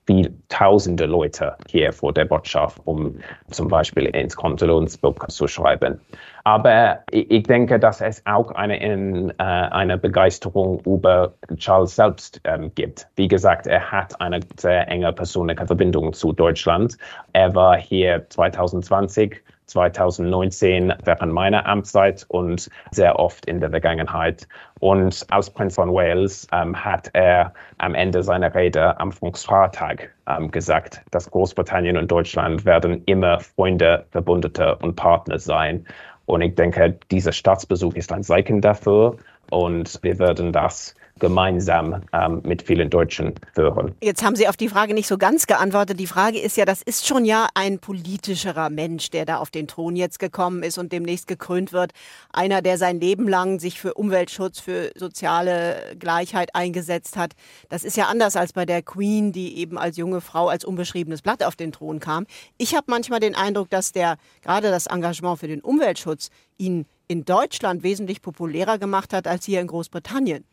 viel 0.08 0.34
tausende 0.48 1.04
Leute 1.04 1.54
hier 1.68 1.92
vor 1.92 2.14
der 2.14 2.24
Botschaft, 2.24 2.80
um 2.86 3.18
zum 3.50 3.68
Beispiel 3.68 4.06
ins 4.06 4.34
Kondolenzbuch 4.34 5.26
zu 5.28 5.46
schreiben. 5.46 6.00
Aber 6.44 7.00
ich 7.10 7.42
denke, 7.42 7.78
dass 7.78 8.00
es 8.00 8.24
auch 8.24 8.50
eine, 8.52 8.80
in, 8.80 9.28
äh, 9.32 9.34
eine 9.42 9.98
Begeisterung 9.98 10.80
über 10.86 11.34
Charles 11.56 11.94
selbst 11.94 12.40
ähm, 12.44 12.72
gibt. 12.74 13.06
Wie 13.16 13.28
gesagt, 13.28 13.66
er 13.66 13.92
hat 13.92 14.18
eine 14.18 14.40
sehr 14.56 14.88
enge 14.88 15.12
persönliche 15.12 15.66
Verbindung 15.66 16.14
zu 16.14 16.32
Deutschland. 16.32 16.96
Er 17.34 17.54
war 17.54 17.76
hier 17.76 18.24
2020 18.30 19.42
2019 19.68 20.94
während 21.04 21.32
meiner 21.32 21.66
Amtszeit 21.66 22.25
und 22.28 22.68
sehr 22.90 23.18
oft 23.18 23.46
in 23.46 23.60
der 23.60 23.70
Vergangenheit. 23.70 24.48
Und 24.80 25.26
als 25.30 25.50
Prinz 25.50 25.75
von 25.75 25.92
Wales 25.92 26.46
ähm, 26.52 26.76
hat 26.84 27.10
er 27.12 27.52
am 27.78 27.94
Ende 27.94 28.22
seiner 28.22 28.54
Rede 28.54 28.98
am 29.00 29.12
Volksfeiertag 29.12 30.10
ähm, 30.26 30.50
gesagt, 30.50 31.02
dass 31.10 31.30
Großbritannien 31.30 31.96
und 31.96 32.10
Deutschland 32.10 32.64
werden 32.64 33.02
immer 33.06 33.40
Freunde, 33.40 34.06
Verbündete 34.10 34.76
und 34.76 34.96
Partner 34.96 35.38
sein. 35.38 35.87
Und 36.26 36.42
ich 36.42 36.54
denke, 36.54 36.98
dieser 37.10 37.32
Staatsbesuch 37.32 37.94
ist 37.94 38.12
ein 38.12 38.22
Zeichen 38.22 38.60
dafür. 38.60 39.16
Und 39.50 39.98
wir 40.02 40.18
werden 40.18 40.52
das 40.52 40.94
gemeinsam 41.18 42.02
ähm, 42.12 42.42
mit 42.44 42.62
vielen 42.62 42.90
Deutschen 42.90 43.34
führen. 43.54 43.94
Jetzt 44.02 44.25
haben 44.25 44.37
Sie 44.37 44.48
auf 44.48 44.56
die 44.56 44.68
Frage 44.68 44.94
nicht 44.94 45.06
so 45.06 45.18
ganz 45.18 45.46
geantwortet. 45.46 45.98
Die 46.00 46.06
Frage 46.06 46.38
ist 46.38 46.56
ja, 46.56 46.64
das 46.64 46.82
ist 46.82 47.06
schon 47.06 47.25
ja 47.25 47.48
ein 47.54 47.78
politischerer 47.78 48.70
Mensch, 48.70 49.10
der 49.10 49.25
da 49.25 49.38
auf 49.38 49.50
den 49.50 49.68
Thron 49.68 49.96
jetzt 49.96 50.18
gekommen 50.18 50.62
ist 50.62 50.78
und 50.78 50.92
demnächst 50.92 51.26
gekrönt 51.26 51.72
wird. 51.72 51.92
Einer, 52.32 52.62
der 52.62 52.78
sein 52.78 53.00
Leben 53.00 53.28
lang 53.28 53.60
sich 53.60 53.80
für 53.80 53.94
Umweltschutz, 53.94 54.60
für 54.60 54.90
soziale 54.94 55.96
Gleichheit 55.98 56.54
eingesetzt 56.54 57.16
hat. 57.16 57.32
Das 57.68 57.84
ist 57.84 57.96
ja 57.96 58.06
anders 58.06 58.37
als 58.37 58.52
bei 58.52 58.66
der 58.66 58.82
Queen, 58.82 59.32
die 59.32 59.58
eben 59.58 59.78
als 59.78 59.96
junge 59.96 60.20
Frau 60.20 60.48
als 60.48 60.64
unbeschriebenes 60.64 61.22
Blatt 61.22 61.42
auf 61.42 61.56
den 61.56 61.72
Thron 61.72 62.00
kam. 62.00 62.26
Ich 62.56 62.75
habe 62.75 62.87
manchmal 62.88 63.20
den 63.20 63.34
Eindruck, 63.34 63.70
dass 63.70 63.92
der 63.92 64.16
gerade 64.42 64.70
das 64.70 64.87
Engagement 64.87 65.38
für 65.38 65.48
den 65.48 65.60
Umweltschutz 65.60 66.30
ihn 66.58 66.87
in 67.08 67.25
Deutschland 67.25 67.82
wesentlich 67.82 68.22
populärer 68.22 68.78
gemacht 68.78 69.12
hat 69.12 69.26
als 69.26 69.46
hier 69.46 69.60
in 69.60 69.66
Großbritannien. 69.66 70.44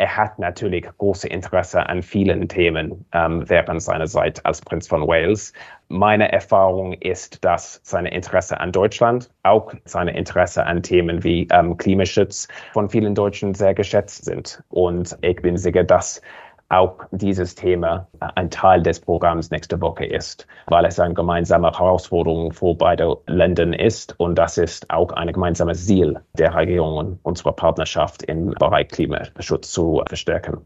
Er 0.00 0.16
hat 0.16 0.38
natürlich 0.38 0.86
große 0.96 1.28
Interesse 1.28 1.86
an 1.86 2.02
vielen 2.02 2.48
Themen 2.48 3.04
ähm, 3.12 3.46
während 3.46 3.82
seiner 3.82 4.06
Zeit 4.06 4.44
als 4.46 4.62
Prinz 4.62 4.88
von 4.88 5.06
Wales. 5.06 5.52
Meine 5.88 6.32
Erfahrung 6.32 6.94
ist, 6.94 7.44
dass 7.44 7.82
seine 7.82 8.10
Interesse 8.10 8.58
an 8.58 8.72
Deutschland, 8.72 9.30
auch 9.42 9.74
seine 9.84 10.16
Interesse 10.16 10.64
an 10.64 10.82
Themen 10.82 11.22
wie 11.22 11.46
ähm, 11.52 11.76
Klimaschutz 11.76 12.48
von 12.72 12.88
vielen 12.88 13.14
Deutschen 13.14 13.52
sehr 13.52 13.74
geschätzt 13.74 14.24
sind. 14.24 14.62
Und 14.70 15.18
ich 15.20 15.36
bin 15.42 15.58
sicher, 15.58 15.84
dass 15.84 16.22
auch 16.70 16.96
dieses 17.10 17.54
Thema 17.54 18.06
ein 18.36 18.48
Teil 18.50 18.82
des 18.82 19.00
Programms 19.00 19.50
nächste 19.50 19.80
Woche 19.80 20.06
ist, 20.06 20.46
weil 20.66 20.84
es 20.84 20.98
eine 20.98 21.14
gemeinsame 21.14 21.70
Herausforderung 21.70 22.52
für 22.52 22.74
beide 22.74 23.18
Länder 23.26 23.78
ist 23.78 24.14
und 24.18 24.36
das 24.36 24.56
ist 24.56 24.88
auch 24.88 25.12
ein 25.12 25.32
gemeinsames 25.32 25.86
Ziel 25.86 26.20
der 26.34 26.54
Regierung, 26.54 27.18
unsere 27.24 27.52
Partnerschaft 27.52 28.22
im 28.22 28.50
Bereich 28.52 28.88
Klimaschutz 28.88 29.72
zu 29.72 30.02
verstärken. 30.06 30.58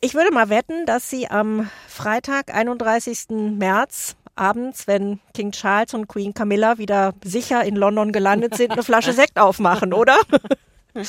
Ich 0.00 0.14
würde 0.14 0.32
mal 0.32 0.50
wetten, 0.50 0.84
dass 0.84 1.08
Sie 1.08 1.28
am 1.28 1.70
Freitag, 1.86 2.54
31. 2.54 3.26
März, 3.30 4.16
abends, 4.34 4.86
wenn 4.86 5.20
King 5.32 5.52
Charles 5.52 5.94
und 5.94 6.08
Queen 6.08 6.34
Camilla 6.34 6.76
wieder 6.78 7.14
sicher 7.24 7.64
in 7.64 7.76
London 7.76 8.12
gelandet 8.12 8.56
sind, 8.56 8.72
eine 8.72 8.82
Flasche 8.82 9.12
Sekt 9.14 9.38
aufmachen, 9.38 9.94
oder? 9.94 10.16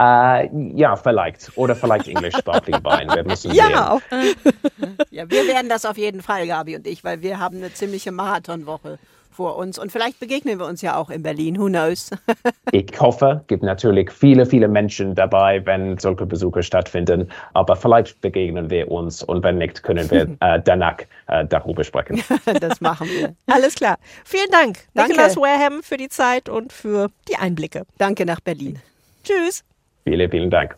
Äh, 0.00 0.48
ja, 0.74 0.96
vielleicht. 0.96 1.52
Oder 1.56 1.76
vielleicht 1.76 2.08
English 2.08 2.34
Sparkling 2.34 2.82
Wein. 2.82 3.08
Wir 3.14 3.22
müssen 3.22 3.52
ja. 3.52 3.98
sehen. 4.10 4.32
ja, 5.10 5.30
wir 5.30 5.46
werden 5.46 5.68
das 5.68 5.84
auf 5.84 5.98
jeden 5.98 6.22
Fall, 6.22 6.46
Gabi 6.46 6.76
und 6.76 6.86
ich, 6.86 7.04
weil 7.04 7.20
wir 7.20 7.38
haben 7.38 7.58
eine 7.58 7.72
ziemliche 7.74 8.10
Marathonwoche 8.10 8.98
vor 9.30 9.56
uns 9.56 9.78
und 9.78 9.92
vielleicht 9.92 10.18
begegnen 10.18 10.58
wir 10.58 10.66
uns 10.66 10.80
ja 10.80 10.96
auch 10.96 11.10
in 11.10 11.22
Berlin. 11.22 11.58
Who 11.58 11.66
knows? 11.66 12.10
ich 12.72 12.98
hoffe, 12.98 13.40
es 13.42 13.46
gibt 13.48 13.62
natürlich 13.62 14.10
viele, 14.10 14.46
viele 14.46 14.68
Menschen 14.68 15.14
dabei, 15.14 15.64
wenn 15.66 15.98
solche 15.98 16.24
Besuche 16.24 16.62
stattfinden. 16.62 17.30
Aber 17.52 17.76
vielleicht 17.76 18.22
begegnen 18.22 18.70
wir 18.70 18.90
uns 18.90 19.22
und 19.22 19.42
wenn 19.44 19.58
nicht, 19.58 19.82
können 19.82 20.10
wir 20.10 20.34
äh, 20.40 20.60
danach 20.64 20.96
äh, 21.26 21.44
darüber 21.44 21.84
sprechen. 21.84 22.22
das 22.60 22.80
machen 22.80 23.06
wir. 23.08 23.34
Alles 23.46 23.74
klar. 23.74 23.98
Vielen 24.24 24.50
Dank, 24.50 24.78
Danke. 24.94 25.12
Nicholas 25.12 25.36
Wareham, 25.36 25.82
für 25.82 25.98
die 25.98 26.08
Zeit 26.08 26.48
und 26.48 26.72
für 26.72 27.10
die 27.28 27.36
Einblicke. 27.36 27.84
Danke 27.98 28.24
nach 28.24 28.40
Berlin. 28.40 28.78
Tschüss. 29.24 29.62
Vielen, 30.04 30.30
vielen 30.30 30.50
Dank. 30.50 30.76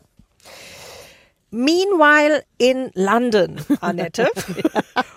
Meanwhile 1.55 2.45
in 2.57 2.91
London, 2.95 3.61
Annette, 3.83 4.27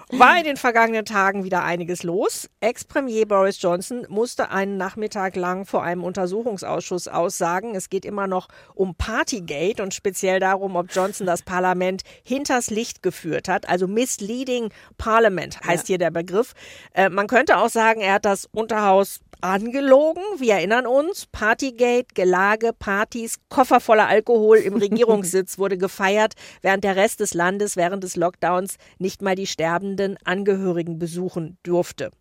war 0.10 0.38
in 0.38 0.44
den 0.44 0.58
vergangenen 0.58 1.06
Tagen 1.06 1.46
wieder 1.46 1.64
einiges 1.64 2.04
los. 2.04 2.50
Ex-Premier 2.60 3.26
Boris 3.26 3.62
Johnson 3.62 4.06
musste 4.10 4.52
einen 4.52 4.76
Nachmittag 4.76 5.38
lang 5.38 5.66
vor 5.66 5.84
einem 5.84 6.04
Untersuchungsausschuss 6.04 7.08
aussagen. 7.08 7.74
Es 7.74 7.90
geht 7.90 8.04
immer 8.04 8.28
noch 8.28 8.50
um 8.74 8.96
Partygate 8.96 9.82
und 9.82 9.94
speziell 9.94 10.42
darum, 10.42 10.76
ob 10.76 10.88
Johnson 10.92 11.26
das 11.26 11.42
Parlament 11.42 12.04
hinters 12.24 12.70
Licht 12.70 13.02
geführt 13.02 13.48
hat. 13.48 13.70
Also 13.70 13.88
Misleading 13.88 14.72
Parliament 14.98 15.62
heißt 15.62 15.88
ja. 15.88 15.94
hier 15.94 15.98
der 16.00 16.12
Begriff. 16.12 16.54
Äh, 16.94 17.08
man 17.08 17.28
könnte 17.28 17.58
auch 17.58 17.70
sagen, 17.70 18.02
er 18.02 18.16
hat 18.16 18.26
das 18.26 18.46
Unterhaus 18.52 19.22
angelogen. 19.42 20.24
Wir 20.38 20.56
erinnern 20.56 20.86
uns, 20.86 21.25
Partygate, 21.27 22.08
Gelage, 22.13 22.72
Partys, 22.77 23.38
Koffer 23.50 23.80
voller 23.80 24.08
Alkohol 24.08 24.58
im 24.58 24.75
Regierungssitz 24.77 25.58
wurde 25.58 25.77
gefeiert, 25.77 26.34
während 26.62 26.84
der 26.84 26.96
Rest 26.96 27.20
des 27.20 27.34
Landes 27.34 27.77
während 27.77 28.04
des 28.04 28.15
Lockdowns 28.15 28.75
nicht 29.00 29.22
mal 29.22 29.36
die 29.36 29.48
sterbenden 29.48 30.18
Angehörigen 30.24 31.00
besuchen 31.00 31.58
durfte. 31.63 32.12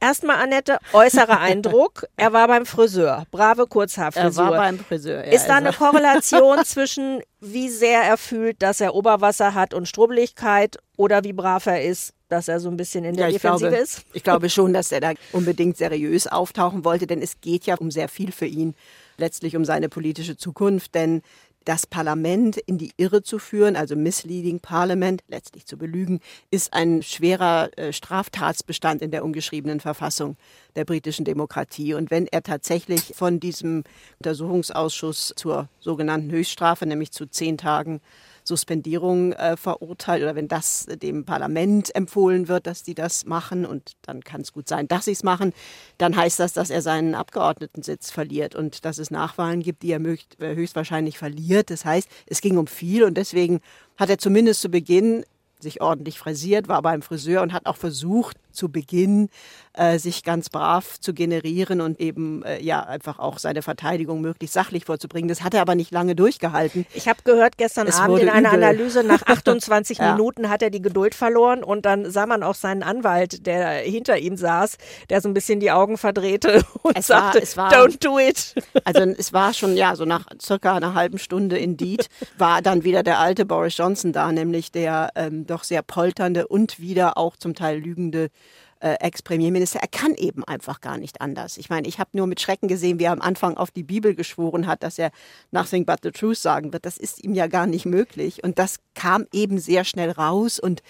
Erstmal, 0.00 0.36
Annette, 0.36 0.78
äußerer 0.94 1.40
Eindruck. 1.40 2.06
Er 2.16 2.32
war 2.32 2.48
beim 2.48 2.64
Friseur. 2.64 3.24
Brave 3.30 3.66
Kurzhaarfrisur. 3.66 4.44
Er 4.44 4.50
war 4.50 4.58
beim 4.58 4.78
Friseur. 4.78 5.26
Ja, 5.26 5.32
ist 5.32 5.46
da 5.46 5.56
eine 5.56 5.72
Korrelation 5.72 6.58
zwischen, 6.64 7.20
wie 7.40 7.68
sehr 7.68 8.02
er 8.02 8.16
fühlt, 8.16 8.62
dass 8.62 8.80
er 8.80 8.94
Oberwasser 8.94 9.54
hat 9.54 9.74
und 9.74 9.86
Strubbeligkeit 9.86 10.78
oder 10.96 11.22
wie 11.24 11.34
brav 11.34 11.66
er 11.66 11.84
ist 11.84 12.14
dass 12.30 12.48
er 12.48 12.60
so 12.60 12.70
ein 12.70 12.76
bisschen 12.76 13.04
in 13.04 13.16
der 13.16 13.26
ja, 13.26 13.32
Defensive 13.32 13.70
glaube, 13.70 13.82
ist? 13.82 14.04
Ich 14.12 14.22
glaube 14.22 14.48
schon, 14.48 14.72
dass 14.72 14.92
er 14.92 15.00
da 15.00 15.12
unbedingt 15.32 15.76
seriös 15.76 16.26
auftauchen 16.26 16.84
wollte, 16.84 17.06
denn 17.06 17.20
es 17.20 17.40
geht 17.40 17.66
ja 17.66 17.76
um 17.76 17.90
sehr 17.90 18.08
viel 18.08 18.32
für 18.32 18.46
ihn, 18.46 18.74
letztlich 19.18 19.56
um 19.56 19.64
seine 19.64 19.88
politische 19.88 20.36
Zukunft, 20.36 20.94
denn 20.94 21.22
das 21.64 21.86
Parlament 21.86 22.56
in 22.56 22.78
die 22.78 22.92
Irre 22.96 23.22
zu 23.22 23.38
führen, 23.38 23.76
also 23.76 23.94
misleading 23.94 24.60
Parliament, 24.60 25.22
letztlich 25.28 25.66
zu 25.66 25.76
belügen, 25.76 26.20
ist 26.50 26.72
ein 26.72 27.02
schwerer 27.02 27.70
äh, 27.76 27.92
Straftatsbestand 27.92 29.02
in 29.02 29.10
der 29.10 29.24
ungeschriebenen 29.24 29.80
Verfassung 29.80 30.36
der 30.74 30.84
britischen 30.84 31.24
Demokratie. 31.24 31.94
Und 31.94 32.10
wenn 32.10 32.26
er 32.26 32.42
tatsächlich 32.42 33.12
von 33.14 33.40
diesem 33.40 33.84
Untersuchungsausschuss 34.18 35.34
zur 35.36 35.68
sogenannten 35.80 36.30
Höchststrafe, 36.30 36.86
nämlich 36.86 37.12
zu 37.12 37.26
zehn 37.26 37.58
Tagen 37.58 38.00
Suspendierung 38.44 39.32
äh, 39.32 39.56
verurteilt 39.56 40.22
oder 40.22 40.34
wenn 40.34 40.48
das 40.48 40.86
dem 40.86 41.24
Parlament 41.24 41.94
empfohlen 41.94 42.48
wird, 42.48 42.66
dass 42.66 42.82
die 42.82 42.94
das 42.94 43.26
machen 43.26 43.64
und 43.66 43.92
dann 44.02 44.22
kann 44.22 44.40
es 44.40 44.52
gut 44.52 44.68
sein, 44.68 44.88
dass 44.88 45.06
sie 45.06 45.12
es 45.12 45.22
machen, 45.22 45.52
dann 45.98 46.16
heißt 46.16 46.40
das, 46.40 46.52
dass 46.52 46.70
er 46.70 46.82
seinen 46.82 47.14
Abgeordnetensitz 47.14 48.10
verliert 48.10 48.54
und 48.54 48.84
dass 48.84 48.98
es 48.98 49.10
Nachwahlen 49.10 49.62
gibt, 49.62 49.82
die 49.82 49.92
er 49.92 50.00
äh, 50.00 50.54
höchstwahrscheinlich 50.54 51.18
verliert. 51.18 51.70
Das 51.70 51.84
heißt, 51.84 52.08
es 52.26 52.40
ging 52.40 52.58
um 52.58 52.66
viel 52.66 53.04
und 53.04 53.14
deswegen 53.14 53.60
hat 53.96 54.10
er 54.10 54.18
zumindest 54.18 54.60
zu 54.62 54.68
Beginn 54.68 55.24
sich 55.62 55.80
ordentlich 55.80 56.18
frisiert, 56.18 56.68
war 56.68 56.82
beim 56.82 57.02
Friseur 57.02 57.42
und 57.42 57.52
hat 57.52 57.66
auch 57.66 57.76
versucht, 57.76 58.36
zu 58.52 58.70
Beginn 58.70 59.28
äh, 59.74 59.98
sich 59.98 60.24
ganz 60.24 60.48
brav 60.50 60.98
zu 61.00 61.14
generieren 61.14 61.80
und 61.80 62.00
eben 62.00 62.42
äh, 62.42 62.60
ja 62.60 62.82
einfach 62.82 63.18
auch 63.18 63.38
seine 63.38 63.62
Verteidigung 63.62 64.20
möglichst 64.20 64.54
sachlich 64.54 64.84
vorzubringen. 64.84 65.28
Das 65.28 65.42
hat 65.42 65.54
er 65.54 65.60
aber 65.60 65.74
nicht 65.74 65.92
lange 65.92 66.16
durchgehalten. 66.16 66.86
Ich 66.92 67.08
habe 67.08 67.20
gehört 67.24 67.56
gestern 67.56 67.86
es 67.86 67.96
Abend 67.96 68.18
in 68.20 68.28
einer 68.28 68.50
übel. 68.50 68.64
Analyse, 68.64 69.04
nach 69.04 69.22
28 69.26 69.98
ja. 69.98 70.12
Minuten 70.12 70.48
hat 70.48 70.62
er 70.62 70.70
die 70.70 70.82
Geduld 70.82 71.14
verloren 71.14 71.62
und 71.62 71.86
dann 71.86 72.10
sah 72.10 72.26
man 72.26 72.42
auch 72.42 72.54
seinen 72.54 72.82
Anwalt, 72.82 73.46
der 73.46 73.78
hinter 73.78 74.18
ihm 74.18 74.36
saß, 74.36 74.76
der 75.08 75.20
so 75.20 75.28
ein 75.28 75.34
bisschen 75.34 75.60
die 75.60 75.70
Augen 75.70 75.98
verdrehte 75.98 76.64
und 76.82 76.98
es 76.98 77.06
sagte, 77.06 77.38
war, 77.38 77.42
es 77.42 77.56
war, 77.56 77.72
don't 77.72 78.02
do 78.04 78.18
it. 78.18 78.54
Also 78.84 79.02
es 79.02 79.32
war 79.32 79.52
schon, 79.52 79.76
ja, 79.76 79.94
so 79.94 80.04
nach 80.04 80.26
circa 80.40 80.74
einer 80.74 80.94
halben 80.94 81.18
Stunde 81.18 81.58
indeed, 81.58 82.08
war 82.38 82.62
dann 82.62 82.82
wieder 82.82 83.02
der 83.02 83.18
alte 83.18 83.44
Boris 83.44 83.76
Johnson 83.76 84.12
da, 84.12 84.32
nämlich 84.32 84.72
der 84.72 85.10
ähm, 85.14 85.46
doch 85.46 85.64
sehr 85.64 85.82
polternde 85.82 86.48
und 86.48 86.80
wieder 86.80 87.16
auch 87.16 87.36
zum 87.36 87.54
Teil 87.54 87.78
lügende 87.78 88.30
äh, 88.80 88.94
Ex-Premierminister. 89.00 89.80
Er 89.80 89.88
kann 89.88 90.14
eben 90.14 90.44
einfach 90.44 90.80
gar 90.80 90.98
nicht 90.98 91.20
anders. 91.20 91.56
Ich 91.56 91.70
meine, 91.70 91.88
ich 91.88 91.98
habe 91.98 92.10
nur 92.14 92.26
mit 92.26 92.40
Schrecken 92.40 92.68
gesehen, 92.68 92.98
wie 92.98 93.04
er 93.04 93.12
am 93.12 93.20
Anfang 93.20 93.56
auf 93.56 93.70
die 93.70 93.82
Bibel 93.82 94.14
geschworen 94.14 94.66
hat, 94.66 94.82
dass 94.82 94.98
er 94.98 95.10
nothing 95.50 95.86
but 95.86 96.00
the 96.02 96.10
truth 96.10 96.38
sagen 96.38 96.72
wird. 96.72 96.84
Das 96.86 96.96
ist 96.96 97.22
ihm 97.22 97.34
ja 97.34 97.46
gar 97.46 97.66
nicht 97.66 97.86
möglich. 97.86 98.42
Und 98.42 98.58
das 98.58 98.76
kam 98.94 99.26
eben 99.32 99.58
sehr 99.58 99.84
schnell 99.84 100.10
raus 100.10 100.58
und 100.58 100.82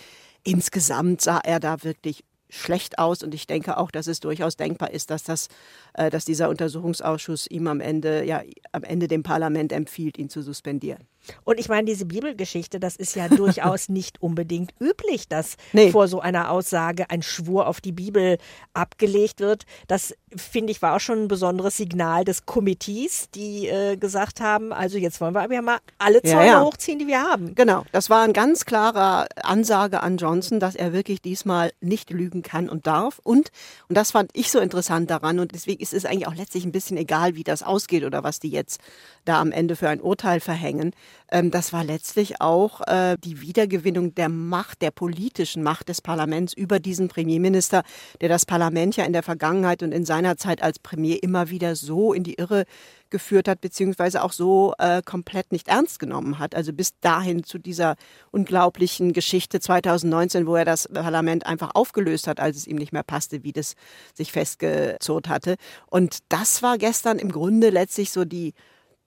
insgesamt 0.44 1.20
sah 1.20 1.38
er 1.38 1.60
da 1.60 1.82
wirklich 1.82 2.24
schlecht 2.48 2.98
aus 2.98 3.22
und 3.22 3.34
ich 3.34 3.46
denke 3.46 3.76
auch, 3.76 3.90
dass 3.90 4.06
es 4.06 4.20
durchaus 4.20 4.56
denkbar 4.56 4.90
ist, 4.90 5.10
dass 5.10 5.22
das, 5.22 5.48
äh, 5.94 6.10
dass 6.10 6.24
dieser 6.24 6.48
Untersuchungsausschuss 6.48 7.46
ihm 7.48 7.66
am 7.68 7.80
Ende, 7.80 8.24
ja, 8.24 8.42
am 8.72 8.82
Ende 8.82 9.06
dem 9.08 9.22
Parlament 9.22 9.72
empfiehlt, 9.72 10.18
ihn 10.18 10.28
zu 10.28 10.42
suspendieren. 10.42 11.06
Und 11.44 11.58
ich 11.58 11.68
meine, 11.68 11.84
diese 11.84 12.06
Bibelgeschichte, 12.06 12.80
das 12.80 12.96
ist 12.96 13.14
ja 13.14 13.28
durchaus 13.40 13.88
nicht 13.88 14.22
unbedingt 14.22 14.72
üblich, 14.80 15.28
dass 15.28 15.56
nee. 15.72 15.90
vor 15.90 16.08
so 16.08 16.20
einer 16.20 16.50
Aussage 16.50 17.10
ein 17.10 17.22
Schwur 17.22 17.66
auf 17.66 17.80
die 17.80 17.92
Bibel 17.92 18.38
abgelegt 18.74 19.40
wird. 19.40 19.64
Das, 19.86 20.14
finde 20.36 20.72
ich, 20.72 20.82
war 20.82 20.96
auch 20.96 21.00
schon 21.00 21.24
ein 21.24 21.28
besonderes 21.28 21.76
Signal 21.76 22.24
des 22.24 22.46
Komitees, 22.46 23.30
die 23.34 23.68
äh, 23.68 23.96
gesagt 23.96 24.40
haben, 24.40 24.72
also 24.72 24.98
jetzt 24.98 25.20
wollen 25.20 25.34
wir 25.34 25.42
aber 25.42 25.54
ja 25.54 25.62
mal 25.62 25.78
alle 25.98 26.22
Zäune 26.22 26.46
ja, 26.46 26.52
ja. 26.52 26.62
hochziehen, 26.62 26.98
die 26.98 27.06
wir 27.06 27.22
haben. 27.22 27.54
Genau, 27.54 27.84
das 27.92 28.10
war 28.10 28.22
eine 28.22 28.32
ganz 28.32 28.64
klare 28.64 29.26
Ansage 29.42 30.02
an 30.02 30.16
Johnson, 30.16 30.60
dass 30.60 30.74
er 30.74 30.92
wirklich 30.92 31.20
diesmal 31.20 31.72
nicht 31.80 32.10
lügen 32.10 32.42
kann 32.42 32.68
und 32.68 32.86
darf. 32.86 33.20
Und, 33.22 33.50
und 33.88 33.96
das 33.96 34.10
fand 34.12 34.30
ich 34.34 34.50
so 34.50 34.58
interessant 34.58 35.10
daran 35.10 35.38
und 35.38 35.52
deswegen 35.52 35.82
ist 35.82 35.94
es 35.94 36.04
eigentlich 36.04 36.26
auch 36.26 36.34
letztlich 36.34 36.64
ein 36.64 36.72
bisschen 36.72 36.96
egal, 36.96 37.34
wie 37.34 37.44
das 37.44 37.62
ausgeht 37.62 38.04
oder 38.04 38.22
was 38.22 38.40
die 38.40 38.50
jetzt 38.50 38.80
da 39.24 39.40
am 39.40 39.52
Ende 39.52 39.76
für 39.76 39.88
ein 39.88 40.00
Urteil 40.00 40.40
verhängen. 40.40 40.92
Ähm, 41.30 41.50
das 41.50 41.72
war 41.72 41.84
letztlich 41.84 42.40
auch 42.40 42.80
äh, 42.86 43.16
die 43.22 43.40
Wiedergewinnung 43.40 44.14
der 44.14 44.28
Macht, 44.28 44.82
der 44.82 44.90
politischen 44.90 45.62
Macht 45.62 45.88
des 45.88 46.00
Parlaments 46.00 46.52
über 46.52 46.80
diesen 46.80 47.08
Premierminister, 47.08 47.82
der 48.20 48.28
das 48.28 48.46
Parlament 48.46 48.96
ja 48.96 49.04
in 49.04 49.12
der 49.12 49.22
Vergangenheit 49.22 49.82
und 49.82 49.92
in 49.92 50.04
seiner 50.04 50.36
Zeit 50.36 50.62
als 50.62 50.78
Premier 50.78 51.22
immer 51.22 51.50
wieder 51.50 51.76
so 51.76 52.12
in 52.12 52.24
die 52.24 52.34
Irre 52.34 52.64
geführt 53.10 53.48
hat, 53.48 53.60
beziehungsweise 53.60 54.22
auch 54.22 54.32
so 54.32 54.74
äh, 54.78 55.02
komplett 55.04 55.52
nicht 55.52 55.68
ernst 55.68 55.98
genommen 55.98 56.38
hat. 56.38 56.54
Also 56.54 56.72
bis 56.72 56.98
dahin 57.00 57.44
zu 57.44 57.58
dieser 57.58 57.96
unglaublichen 58.30 59.12
Geschichte 59.12 59.60
2019, 59.60 60.46
wo 60.46 60.54
er 60.54 60.64
das 60.64 60.88
Parlament 60.88 61.44
einfach 61.46 61.72
aufgelöst 61.74 62.26
hat, 62.28 62.40
als 62.40 62.56
es 62.56 62.66
ihm 62.66 62.76
nicht 62.76 62.92
mehr 62.92 63.02
passte, 63.02 63.42
wie 63.42 63.52
das 63.52 63.74
sich 64.14 64.32
festgezurrt 64.32 65.28
hatte. 65.28 65.56
Und 65.86 66.18
das 66.28 66.62
war 66.62 66.78
gestern 66.78 67.18
im 67.18 67.32
Grunde 67.32 67.70
letztlich 67.70 68.10
so 68.12 68.24
die 68.24 68.54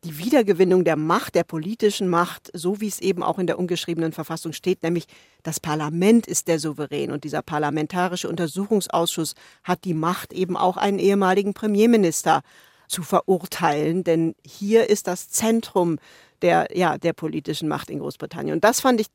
die 0.03 0.17
Wiedergewinnung 0.17 0.83
der 0.83 0.95
Macht, 0.95 1.35
der 1.35 1.43
politischen 1.43 2.09
Macht, 2.09 2.51
so 2.53 2.81
wie 2.81 2.87
es 2.87 2.99
eben 2.99 3.23
auch 3.23 3.39
in 3.39 3.47
der 3.47 3.57
ungeschriebenen 3.57 4.11
Verfassung 4.11 4.53
steht, 4.53 4.83
nämlich 4.83 5.05
das 5.43 5.59
Parlament 5.59 6.27
ist 6.27 6.47
der 6.47 6.59
Souverän 6.59 7.11
und 7.11 7.23
dieser 7.23 7.41
parlamentarische 7.41 8.29
Untersuchungsausschuss 8.29 9.35
hat 9.63 9.85
die 9.85 9.93
Macht, 9.93 10.33
eben 10.33 10.57
auch 10.57 10.77
einen 10.77 10.99
ehemaligen 10.99 11.53
Premierminister 11.53 12.41
zu 12.87 13.01
verurteilen, 13.01 14.03
denn 14.03 14.35
hier 14.45 14.89
ist 14.89 15.07
das 15.07 15.29
Zentrum 15.29 15.99
der, 16.41 16.67
ja, 16.73 16.97
der 16.97 17.13
politischen 17.13 17.69
Macht 17.69 17.89
in 17.89 17.99
Großbritannien. 17.99 18.55
Und 18.55 18.63
das 18.63 18.81
fand 18.81 18.99
ich 18.99 19.07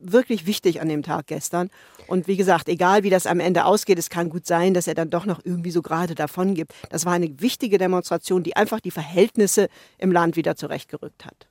wirklich 0.00 0.46
wichtig 0.46 0.80
an 0.80 0.88
dem 0.88 1.02
Tag 1.02 1.26
gestern. 1.28 1.70
Und 2.06 2.26
wie 2.26 2.36
gesagt, 2.36 2.68
egal 2.68 3.02
wie 3.02 3.10
das 3.10 3.26
am 3.26 3.40
Ende 3.40 3.64
ausgeht, 3.64 3.98
es 3.98 4.10
kann 4.10 4.30
gut 4.30 4.46
sein, 4.46 4.74
dass 4.74 4.86
er 4.86 4.94
dann 4.94 5.10
doch 5.10 5.26
noch 5.26 5.40
irgendwie 5.44 5.70
so 5.70 5.82
gerade 5.82 6.14
davon 6.14 6.54
gibt. 6.54 6.72
Das 6.90 7.06
war 7.06 7.12
eine 7.12 7.40
wichtige 7.40 7.78
Demonstration, 7.78 8.42
die 8.42 8.56
einfach 8.56 8.80
die 8.80 8.90
Verhältnisse 8.90 9.68
im 9.98 10.10
Land 10.10 10.36
wieder 10.36 10.56
zurechtgerückt 10.56 11.24
hat. 11.24 11.46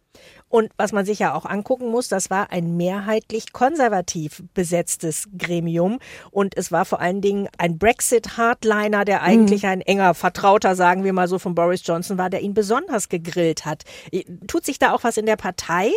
Und 0.49 0.71
was 0.77 0.91
man 0.91 1.05
sich 1.05 1.19
ja 1.19 1.35
auch 1.35 1.45
angucken 1.45 1.91
muss, 1.91 2.07
das 2.07 2.29
war 2.29 2.51
ein 2.51 2.75
mehrheitlich 2.75 3.53
konservativ 3.53 4.43
besetztes 4.53 5.29
Gremium. 5.37 5.99
Und 6.31 6.57
es 6.57 6.71
war 6.71 6.85
vor 6.85 6.99
allen 6.99 7.21
Dingen 7.21 7.47
ein 7.57 7.77
Brexit-Hardliner, 7.77 9.05
der 9.05 9.21
eigentlich 9.21 9.63
mhm. 9.63 9.69
ein 9.69 9.81
enger 9.81 10.13
Vertrauter, 10.15 10.75
sagen 10.75 11.03
wir 11.03 11.13
mal 11.13 11.27
so, 11.27 11.37
von 11.37 11.53
Boris 11.53 11.85
Johnson 11.85 12.17
war, 12.17 12.29
der 12.29 12.41
ihn 12.41 12.55
besonders 12.55 13.09
gegrillt 13.09 13.65
hat. 13.65 13.83
Tut 14.47 14.65
sich 14.65 14.79
da 14.79 14.91
auch 14.93 15.03
was 15.03 15.17
in 15.17 15.27
der 15.27 15.35
Partei? 15.35 15.91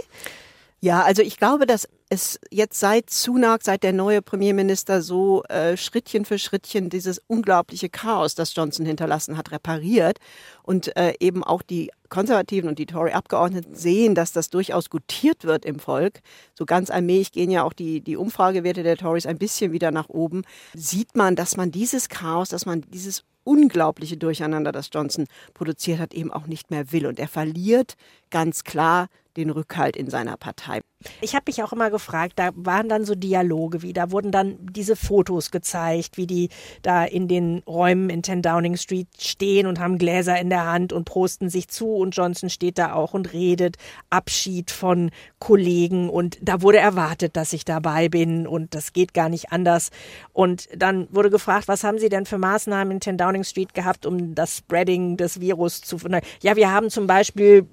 Ja, 0.84 1.04
also 1.04 1.22
ich 1.22 1.36
glaube, 1.36 1.64
dass 1.64 1.88
es 2.08 2.40
jetzt 2.50 2.80
seit 2.80 3.08
Sunak, 3.08 3.62
seit 3.62 3.84
der 3.84 3.92
neue 3.92 4.20
Premierminister 4.20 5.00
so 5.00 5.44
äh, 5.44 5.76
Schrittchen 5.76 6.24
für 6.24 6.40
Schrittchen 6.40 6.90
dieses 6.90 7.22
unglaubliche 7.28 7.88
Chaos, 7.88 8.34
das 8.34 8.52
Johnson 8.56 8.84
hinterlassen 8.84 9.36
hat, 9.36 9.52
repariert 9.52 10.18
und 10.64 10.96
äh, 10.96 11.14
eben 11.20 11.44
auch 11.44 11.62
die 11.62 11.92
Konservativen 12.08 12.68
und 12.68 12.80
die 12.80 12.86
Tory-Abgeordneten 12.86 13.76
sehen, 13.76 14.16
dass 14.16 14.32
das 14.32 14.50
durchaus 14.50 14.90
gutiert 14.90 15.44
wird 15.44 15.64
im 15.64 15.78
Volk. 15.78 16.18
So 16.52 16.66
ganz 16.66 16.90
allmählich 16.90 17.30
gehen 17.30 17.52
ja 17.52 17.62
auch 17.62 17.74
die, 17.74 18.00
die 18.00 18.16
Umfragewerte 18.16 18.82
der 18.82 18.96
Tories 18.96 19.26
ein 19.26 19.38
bisschen 19.38 19.70
wieder 19.70 19.92
nach 19.92 20.08
oben. 20.08 20.42
Sieht 20.74 21.16
man, 21.16 21.36
dass 21.36 21.56
man 21.56 21.70
dieses 21.70 22.08
Chaos, 22.08 22.48
dass 22.48 22.66
man 22.66 22.80
dieses 22.88 23.22
unglaubliche 23.44 24.16
Durcheinander, 24.16 24.72
das 24.72 24.90
Johnson 24.92 25.26
produziert 25.54 26.00
hat, 26.00 26.14
eben 26.14 26.32
auch 26.32 26.46
nicht 26.46 26.70
mehr 26.70 26.92
will. 26.92 27.06
Und 27.06 27.18
er 27.18 27.28
verliert 27.28 27.94
ganz 28.32 28.64
klar 28.64 29.06
den 29.36 29.50
Rückhalt 29.50 29.96
in 29.96 30.10
seiner 30.10 30.36
Partei. 30.36 30.80
Ich 31.20 31.34
habe 31.34 31.44
mich 31.48 31.62
auch 31.62 31.72
immer 31.72 31.90
gefragt, 31.90 32.34
da 32.36 32.50
waren 32.54 32.88
dann 32.88 33.04
so 33.04 33.14
Dialoge 33.14 33.82
wie, 33.82 33.92
da 33.92 34.10
wurden 34.10 34.30
dann 34.30 34.56
diese 34.60 34.94
Fotos 34.94 35.50
gezeigt, 35.50 36.16
wie 36.16 36.26
die 36.26 36.48
da 36.82 37.04
in 37.04 37.28
den 37.28 37.62
Räumen 37.66 38.10
in 38.10 38.22
10 38.22 38.42
Downing 38.42 38.76
Street 38.76 39.08
stehen 39.18 39.66
und 39.66 39.80
haben 39.80 39.98
Gläser 39.98 40.38
in 40.38 40.50
der 40.50 40.66
Hand 40.66 40.92
und 40.92 41.04
prosten 41.04 41.48
sich 41.48 41.68
zu 41.68 41.96
und 41.96 42.16
Johnson 42.16 42.50
steht 42.50 42.78
da 42.78 42.92
auch 42.92 43.14
und 43.14 43.32
redet 43.32 43.76
Abschied 44.10 44.70
von 44.70 45.10
Kollegen 45.38 46.08
und 46.08 46.38
da 46.40 46.62
wurde 46.62 46.78
erwartet, 46.78 47.36
dass 47.36 47.52
ich 47.52 47.64
dabei 47.64 48.08
bin 48.08 48.46
und 48.46 48.74
das 48.74 48.92
geht 48.92 49.14
gar 49.14 49.28
nicht 49.28 49.50
anders. 49.50 49.90
Und 50.32 50.68
dann 50.76 51.08
wurde 51.10 51.30
gefragt, 51.30 51.68
was 51.68 51.84
haben 51.84 51.98
Sie 51.98 52.10
denn 52.10 52.26
für 52.26 52.38
Maßnahmen 52.38 52.92
in 52.92 53.00
10 53.00 53.16
Downing 53.16 53.44
Street 53.44 53.74
gehabt, 53.74 54.06
um 54.06 54.34
das 54.34 54.58
Spreading 54.58 55.16
des 55.16 55.40
Virus 55.40 55.80
zu... 55.80 55.96
Ja, 56.42 56.54
wir 56.56 56.70
haben 56.70 56.90
zum 56.90 57.06
Beispiel 57.06 57.66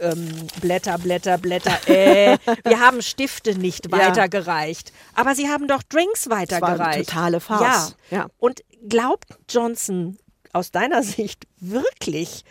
ähm, 0.00 0.28
Blätter, 0.60 0.98
Blätter, 0.98 1.38
Blätter. 1.38 1.76
Äh, 1.88 2.38
wir 2.64 2.80
haben 2.80 3.02
Stifte 3.02 3.58
nicht 3.58 3.90
weitergereicht. 3.90 4.92
Aber 5.14 5.34
sie 5.34 5.48
haben 5.48 5.68
doch 5.68 5.82
Drinks 5.82 6.28
weitergereicht. 6.28 6.62
Das 6.62 6.78
war 6.78 6.86
eine 6.86 7.04
totale 7.04 7.40
Farce. 7.40 7.96
Ja. 8.10 8.18
ja. 8.18 8.26
Und 8.38 8.62
glaubt 8.88 9.26
Johnson 9.48 10.18
aus 10.52 10.70
deiner 10.70 11.02
Sicht 11.02 11.46
wirklich, 11.58 12.44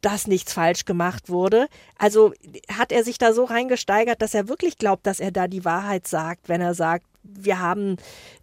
dass 0.00 0.26
nichts 0.26 0.52
falsch 0.52 0.84
gemacht 0.84 1.28
wurde? 1.28 1.68
Also 1.98 2.32
hat 2.72 2.92
er 2.92 3.04
sich 3.04 3.18
da 3.18 3.32
so 3.32 3.44
reingesteigert, 3.44 4.22
dass 4.22 4.34
er 4.34 4.48
wirklich 4.48 4.78
glaubt, 4.78 5.06
dass 5.06 5.20
er 5.20 5.32
da 5.32 5.48
die 5.48 5.64
Wahrheit 5.64 6.06
sagt, 6.06 6.48
wenn 6.48 6.60
er 6.60 6.74
sagt, 6.74 7.04
wir 7.22 7.58
haben 7.58 7.96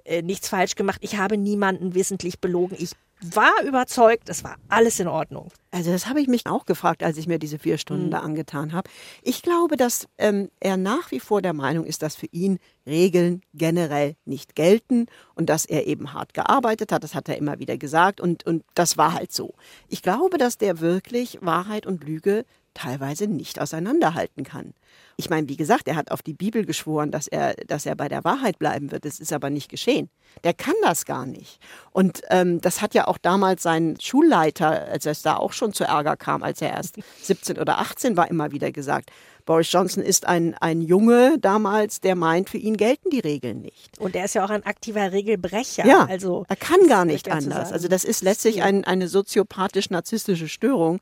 äh, 0.03 0.21
nichts 0.21 0.49
falsch 0.49 0.75
gemacht, 0.75 0.99
ich 1.01 1.17
habe 1.17 1.37
niemanden 1.37 1.95
wissentlich 1.95 2.39
belogen, 2.39 2.75
ich 2.79 2.91
war 3.21 3.63
überzeugt, 3.65 4.29
es 4.29 4.43
war 4.43 4.57
alles 4.67 4.99
in 4.99 5.07
Ordnung. 5.07 5.49
Also 5.71 5.91
das 5.91 6.07
habe 6.07 6.21
ich 6.21 6.27
mich 6.27 6.47
auch 6.47 6.65
gefragt, 6.65 7.03
als 7.03 7.17
ich 7.17 7.27
mir 7.27 7.39
diese 7.39 7.59
vier 7.59 7.77
Stunden 7.77 8.07
mhm. 8.07 8.11
da 8.11 8.19
angetan 8.19 8.73
habe. 8.73 8.89
Ich 9.23 9.41
glaube, 9.41 9.77
dass 9.77 10.07
ähm, 10.17 10.49
er 10.59 10.77
nach 10.77 11.11
wie 11.11 11.19
vor 11.19 11.41
der 11.41 11.53
Meinung 11.53 11.85
ist, 11.85 12.01
dass 12.01 12.15
für 12.15 12.27
ihn 12.27 12.59
Regeln 12.85 13.41
generell 13.53 14.15
nicht 14.25 14.55
gelten 14.55 15.07
und 15.33 15.49
dass 15.49 15.65
er 15.65 15.87
eben 15.87 16.13
hart 16.13 16.33
gearbeitet 16.33 16.91
hat. 16.91 17.03
Das 17.03 17.15
hat 17.15 17.29
er 17.29 17.37
immer 17.37 17.59
wieder 17.59 17.77
gesagt 17.77 18.21
und, 18.21 18.45
und 18.45 18.63
das 18.73 18.97
war 18.97 19.13
halt 19.13 19.31
so. 19.31 19.53
Ich 19.87 20.01
glaube, 20.01 20.37
dass 20.37 20.57
der 20.57 20.79
wirklich 20.79 21.39
Wahrheit 21.41 21.85
und 21.85 22.03
Lüge 22.03 22.45
teilweise 22.75 23.25
nicht 23.25 23.59
auseinanderhalten 23.59 24.43
kann. 24.43 24.75
Ich 25.17 25.29
meine, 25.29 25.47
wie 25.47 25.55
gesagt, 25.55 25.87
er 25.87 25.95
hat 25.95 26.11
auf 26.11 26.21
die 26.21 26.33
Bibel 26.33 26.65
geschworen, 26.65 27.09
dass 27.09 27.27
er, 27.27 27.55
dass 27.67 27.85
er 27.85 27.95
bei 27.95 28.09
der 28.09 28.23
Wahrheit 28.23 28.59
bleiben 28.59 28.91
wird. 28.91 29.05
Das 29.05 29.19
ist 29.19 29.33
aber 29.33 29.49
nicht 29.49 29.69
geschehen. 29.69 30.09
Der 30.43 30.53
kann 30.53 30.75
das 30.83 31.05
gar 31.05 31.25
nicht. 31.25 31.59
Und 31.91 32.21
ähm, 32.29 32.59
das 32.61 32.81
hat 32.81 32.93
ja 32.93 33.07
auch 33.07 33.17
damals 33.17 33.63
sein 33.63 33.97
Schulleiter, 33.99 34.87
als 34.87 35.05
es 35.05 35.21
da 35.21 35.37
auch 35.37 35.53
schon 35.53 35.73
zu 35.73 35.85
Ärger 35.85 36.17
kam, 36.17 36.43
als 36.43 36.61
er 36.61 36.71
erst 36.71 36.97
17 37.21 37.57
oder 37.57 37.79
18 37.79 38.17
war, 38.17 38.29
immer 38.29 38.51
wieder 38.51 38.71
gesagt. 38.71 39.09
Boris 39.45 39.71
Johnson 39.71 40.03
ist 40.03 40.25
ein, 40.25 40.55
ein 40.55 40.81
Junge 40.81 41.37
damals, 41.39 42.01
der 42.01 42.15
meint, 42.15 42.49
für 42.49 42.57
ihn 42.57 42.77
gelten 42.77 43.11
die 43.11 43.19
Regeln 43.19 43.61
nicht. 43.61 43.99
Und 43.99 44.15
er 44.15 44.25
ist 44.25 44.33
ja 44.33 44.43
auch 44.43 44.49
ein 44.49 44.65
aktiver 44.65 45.11
Regelbrecher. 45.11 45.85
Ja, 45.85 46.05
also, 46.05 46.45
er 46.47 46.55
kann 46.55 46.87
gar 46.87 47.05
nicht 47.05 47.31
anders. 47.31 47.71
Also 47.71 47.87
das 47.87 48.03
ist 48.03 48.23
letztlich 48.23 48.63
ein, 48.63 48.83
eine 48.83 49.07
soziopathisch-narzisstische 49.07 50.47
Störung. 50.47 50.99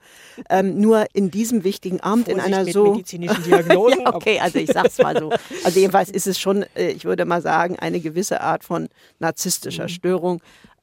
Ähm, 0.50 0.80
nur 0.80 1.06
in 1.14 1.32
diesem 1.32 1.64
wichtigen 1.64 2.02
Amt, 2.02 2.26
Vorsicht 2.26 2.48
in 2.48 2.54
einer 2.54 2.66
mit 2.66 2.74
so... 2.74 2.92
medizinischen 2.92 3.44
Diagnosen. 3.44 4.02
ja, 4.06 4.14
okay, 4.14 4.40
also 4.40 4.60
ich 4.60 4.72
sag's 4.72 4.98
mal 4.98 5.18
so. 5.18 5.32
Also 5.64 5.80
jedenfalls 5.80 6.10
ist 6.10 6.28
es 6.28 6.38
schon, 6.38 6.66
äh, 6.76 6.90
ich 6.90 7.06
würde 7.06 7.24
mal 7.24 7.42
sagen, 7.42 7.78
eine 7.80 8.02
gewisse 8.02 8.42
Art 8.42 8.66
von 8.66 8.90
narzisstischer 9.20 9.84
mhm. 9.84 9.90
Störung 9.90 10.42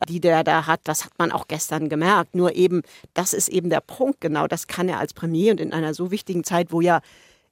die 0.09 0.18
der 0.18 0.44
da 0.44 0.66
hat, 0.66 0.81
das 0.85 1.05
hat 1.05 1.12
man 1.18 1.31
auch 1.31 1.46
gestern 1.46 1.90
gemerkt. 1.90 2.35
Nur 2.35 2.55
eben, 2.55 2.81
das 3.12 3.35
ist 3.35 3.49
eben 3.49 3.68
der 3.68 3.81
Punkt, 3.83 4.23
genau, 4.23 4.46
das 4.46 4.66
kann 4.66 4.88
er 4.88 4.99
als 4.99 5.12
Premier 5.12 5.53
und 5.53 5.61
in 5.61 5.75
einer 5.75 5.92
so 5.92 6.11
wichtigen 6.11 6.42
Zeit, 6.42 6.73
wo 6.73 6.81
ja 6.81 7.01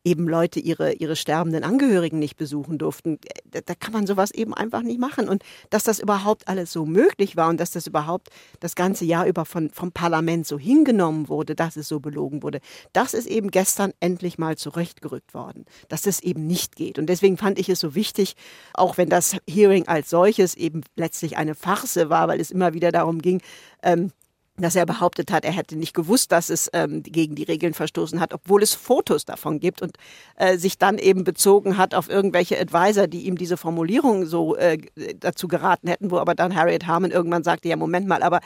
eben 0.08 0.26
Leute 0.26 0.58
ihre, 0.58 0.94
ihre 0.94 1.16
sterbenden 1.16 1.64
Angehörigen 1.64 2.18
nicht 2.18 2.36
besuchen 2.36 2.78
durften. 2.78 3.18
Da, 3.44 3.60
da, 3.60 3.74
kann 3.74 3.92
man 3.92 4.06
sowas 4.06 4.30
eben 4.30 4.54
einfach 4.54 4.82
nicht 4.82 4.98
machen. 4.98 5.28
Und 5.28 5.42
dass 5.68 5.84
das 5.84 5.98
überhaupt 5.98 6.48
alles 6.48 6.72
so 6.72 6.86
möglich 6.86 7.36
war 7.36 7.50
und 7.50 7.60
dass 7.60 7.72
das 7.72 7.86
überhaupt 7.86 8.28
das 8.60 8.74
ganze 8.74 9.04
Jahr 9.04 9.26
über 9.26 9.44
von, 9.44 9.68
vom 9.70 9.92
Parlament 9.92 10.46
so 10.46 10.58
hingenommen 10.58 11.28
wurde, 11.28 11.54
dass 11.54 11.76
es 11.76 11.88
so 11.88 12.00
belogen 12.00 12.42
wurde, 12.42 12.60
das 12.94 13.12
ist 13.12 13.26
eben 13.26 13.50
gestern 13.50 13.92
endlich 14.00 14.38
mal 14.38 14.56
zurechtgerückt 14.56 15.34
worden, 15.34 15.66
dass 15.88 16.02
das 16.02 16.20
eben 16.20 16.46
nicht 16.46 16.76
geht. 16.76 16.98
Und 16.98 17.06
deswegen 17.06 17.36
fand 17.36 17.58
ich 17.58 17.68
es 17.68 17.80
so 17.80 17.94
wichtig, 17.94 18.34
auch 18.72 18.96
wenn 18.96 19.10
das 19.10 19.36
Hearing 19.48 19.86
als 19.88 20.08
solches 20.08 20.54
eben 20.54 20.82
letztlich 20.96 21.36
eine 21.36 21.54
Farce 21.54 22.08
war, 22.08 22.28
weil 22.28 22.40
es 22.40 22.50
immer 22.50 22.72
wieder 22.72 22.92
darum 22.92 23.20
ging, 23.20 23.42
ähm, 23.82 24.10
dass 24.58 24.76
er 24.76 24.86
behauptet 24.86 25.30
hat, 25.30 25.44
er 25.44 25.52
hätte 25.52 25.76
nicht 25.76 25.94
gewusst, 25.94 26.32
dass 26.32 26.50
es 26.50 26.70
ähm, 26.72 27.02
gegen 27.02 27.34
die 27.34 27.44
Regeln 27.44 27.74
verstoßen 27.74 28.20
hat, 28.20 28.34
obwohl 28.34 28.62
es 28.62 28.74
Fotos 28.74 29.24
davon 29.24 29.60
gibt 29.60 29.82
und 29.82 29.96
äh, 30.36 30.56
sich 30.58 30.78
dann 30.78 30.98
eben 30.98 31.24
bezogen 31.24 31.78
hat 31.78 31.94
auf 31.94 32.08
irgendwelche 32.08 32.58
Advisor, 32.60 33.06
die 33.06 33.26
ihm 33.26 33.36
diese 33.36 33.56
Formulierung 33.56 34.26
so 34.26 34.56
äh, 34.56 34.78
dazu 35.20 35.48
geraten 35.48 35.88
hätten, 35.88 36.10
wo 36.10 36.18
aber 36.18 36.34
dann 36.34 36.54
Harriet 36.54 36.86
Harman 36.86 37.10
irgendwann 37.10 37.44
sagte, 37.44 37.68
ja 37.68 37.76
Moment 37.76 38.06
mal, 38.06 38.22
aber 38.22 38.40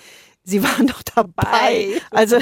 Sie 0.45 0.63
waren 0.63 0.87
doch 0.87 1.03
dabei. 1.03 2.01
Also 2.11 2.39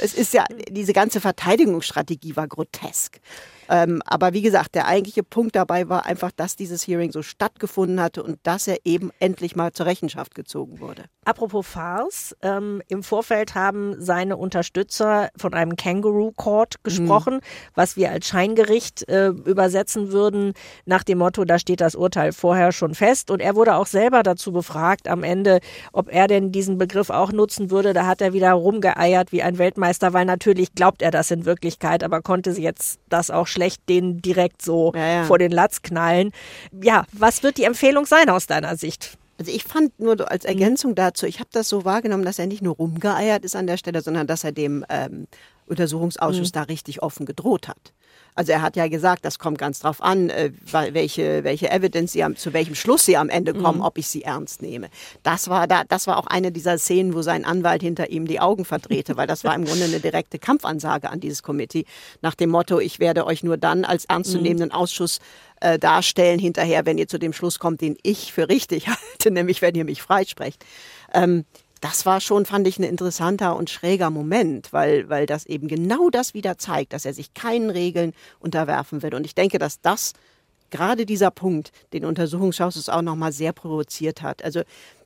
es 0.00 0.14
ist 0.14 0.32
ja, 0.34 0.44
diese 0.70 0.92
ganze 0.92 1.20
Verteidigungsstrategie 1.20 2.36
war 2.36 2.48
grotesk. 2.48 3.20
Ähm, 3.68 4.00
aber 4.06 4.32
wie 4.32 4.42
gesagt, 4.42 4.74
der 4.74 4.86
eigentliche 4.86 5.22
Punkt 5.22 5.54
dabei 5.54 5.88
war 5.88 6.06
einfach, 6.06 6.32
dass 6.32 6.56
dieses 6.56 6.86
Hearing 6.86 7.12
so 7.12 7.22
stattgefunden 7.22 8.00
hatte 8.00 8.22
und 8.22 8.38
dass 8.42 8.66
er 8.66 8.78
eben 8.84 9.10
endlich 9.18 9.56
mal 9.56 9.72
zur 9.72 9.86
Rechenschaft 9.86 10.34
gezogen 10.34 10.80
wurde. 10.80 11.04
Apropos 11.24 11.66
Farce, 11.66 12.34
ähm, 12.40 12.80
im 12.88 13.02
Vorfeld 13.02 13.54
haben 13.54 13.96
seine 13.98 14.38
Unterstützer 14.38 15.28
von 15.36 15.52
einem 15.52 15.76
Kangaroo 15.76 16.32
Court 16.32 16.82
gesprochen, 16.82 17.34
mhm. 17.34 17.40
was 17.74 17.96
wir 17.96 18.10
als 18.10 18.26
Scheingericht 18.26 19.06
äh, 19.08 19.28
übersetzen 19.28 20.12
würden, 20.12 20.54
nach 20.86 21.04
dem 21.04 21.18
Motto, 21.18 21.44
da 21.44 21.58
steht 21.58 21.82
das 21.82 21.94
Urteil 21.94 22.32
vorher 22.32 22.72
schon 22.72 22.94
fest. 22.94 23.30
Und 23.30 23.40
er 23.40 23.54
wurde 23.54 23.74
auch 23.74 23.86
selber 23.86 24.22
dazu 24.22 24.52
befragt 24.52 25.08
am 25.08 25.22
Ende, 25.22 25.60
ob 25.92 26.10
er 26.10 26.28
denn 26.28 26.50
diesen 26.52 26.78
Begriff 26.78 27.10
auch 27.10 27.27
nutzen 27.32 27.70
würde. 27.70 27.92
Da 27.92 28.06
hat 28.06 28.20
er 28.20 28.32
wieder 28.32 28.52
rumgeeiert 28.52 29.32
wie 29.32 29.42
ein 29.42 29.58
Weltmeister, 29.58 30.12
weil 30.12 30.24
natürlich 30.24 30.74
glaubt 30.74 31.02
er 31.02 31.10
das 31.10 31.30
in 31.30 31.44
Wirklichkeit, 31.44 32.04
aber 32.04 32.22
konnte 32.22 32.50
jetzt 32.50 33.00
das 33.08 33.30
auch 33.30 33.46
schlecht 33.46 33.88
denen 33.88 34.22
direkt 34.22 34.62
so 34.62 34.92
ja, 34.94 35.06
ja. 35.06 35.24
vor 35.24 35.38
den 35.38 35.52
Latz 35.52 35.82
knallen. 35.82 36.32
Ja, 36.82 37.04
was 37.12 37.42
wird 37.42 37.58
die 37.58 37.64
Empfehlung 37.64 38.06
sein 38.06 38.28
aus 38.28 38.46
deiner 38.46 38.76
Sicht? 38.76 39.18
Also 39.38 39.52
ich 39.52 39.64
fand 39.64 39.98
nur 40.00 40.30
als 40.30 40.44
Ergänzung 40.44 40.96
dazu, 40.96 41.24
ich 41.24 41.38
habe 41.38 41.50
das 41.52 41.68
so 41.68 41.84
wahrgenommen, 41.84 42.24
dass 42.24 42.40
er 42.40 42.46
nicht 42.46 42.62
nur 42.62 42.74
rumgeeiert 42.74 43.44
ist 43.44 43.54
an 43.54 43.68
der 43.68 43.76
Stelle, 43.76 44.02
sondern 44.02 44.26
dass 44.26 44.42
er 44.42 44.50
dem 44.50 44.84
ähm, 44.88 45.28
Untersuchungsausschuss 45.66 46.48
mhm. 46.48 46.54
da 46.54 46.62
richtig 46.62 47.02
offen 47.02 47.24
gedroht 47.24 47.68
hat. 47.68 47.92
Also 48.34 48.52
er 48.52 48.62
hat 48.62 48.76
ja 48.76 48.88
gesagt, 48.88 49.24
das 49.24 49.38
kommt 49.38 49.58
ganz 49.58 49.80
drauf 49.80 50.02
an, 50.02 50.30
äh, 50.30 50.52
welche, 50.92 51.44
welche 51.44 51.70
Evidence 51.70 52.12
sie 52.12 52.22
am, 52.22 52.36
zu 52.36 52.52
welchem 52.52 52.74
Schluss 52.74 53.04
sie 53.04 53.16
am 53.16 53.28
Ende 53.28 53.52
kommen, 53.54 53.78
mhm. 53.78 53.84
ob 53.84 53.98
ich 53.98 54.08
sie 54.08 54.22
ernst 54.22 54.62
nehme. 54.62 54.88
Das 55.22 55.48
war 55.48 55.66
da, 55.66 55.84
das 55.84 56.06
war 56.06 56.18
auch 56.18 56.26
eine 56.26 56.52
dieser 56.52 56.78
Szenen, 56.78 57.14
wo 57.14 57.22
sein 57.22 57.44
Anwalt 57.44 57.82
hinter 57.82 58.10
ihm 58.10 58.26
die 58.26 58.40
Augen 58.40 58.64
verdrehte, 58.64 59.16
weil 59.16 59.26
das 59.26 59.44
war 59.44 59.54
im 59.54 59.64
Grunde 59.64 59.84
eine 59.84 60.00
direkte 60.00 60.38
Kampfansage 60.38 61.10
an 61.10 61.20
dieses 61.20 61.42
Komitee 61.42 61.84
nach 62.22 62.34
dem 62.34 62.50
Motto, 62.50 62.78
ich 62.80 63.00
werde 63.00 63.26
euch 63.26 63.42
nur 63.42 63.56
dann 63.56 63.84
als 63.84 64.04
ernstzunehmenden 64.04 64.68
mhm. 64.68 64.74
Ausschuss 64.74 65.20
äh, 65.60 65.78
darstellen 65.78 66.38
hinterher, 66.38 66.86
wenn 66.86 66.98
ihr 66.98 67.08
zu 67.08 67.18
dem 67.18 67.32
Schluss 67.32 67.58
kommt, 67.58 67.80
den 67.80 67.96
ich 68.02 68.32
für 68.32 68.48
richtig 68.48 68.88
halte, 68.88 69.30
nämlich 69.30 69.62
wenn 69.62 69.74
ihr 69.74 69.84
mich 69.84 70.02
freisprecht. 70.02 70.64
Ähm, 71.12 71.44
das 71.80 72.06
war 72.06 72.20
schon, 72.20 72.46
fand 72.46 72.66
ich, 72.66 72.78
ein 72.78 72.84
interessanter 72.84 73.56
und 73.56 73.70
schräger 73.70 74.10
Moment, 74.10 74.72
weil, 74.72 75.08
weil 75.08 75.26
das 75.26 75.46
eben 75.46 75.68
genau 75.68 76.10
das 76.10 76.34
wieder 76.34 76.58
zeigt, 76.58 76.92
dass 76.92 77.04
er 77.04 77.14
sich 77.14 77.34
keinen 77.34 77.70
Regeln 77.70 78.12
unterwerfen 78.40 79.02
wird. 79.02 79.14
Und 79.14 79.24
ich 79.24 79.34
denke, 79.34 79.58
dass 79.58 79.80
das 79.80 80.12
gerade 80.70 81.06
dieser 81.06 81.30
Punkt 81.30 81.72
den 81.92 82.04
Untersuchungsausschuss 82.04 82.88
auch 82.88 83.02
nochmal 83.02 83.32
sehr 83.32 83.52
provoziert 83.52 84.22
hat. 84.22 84.44
Also 84.44 84.62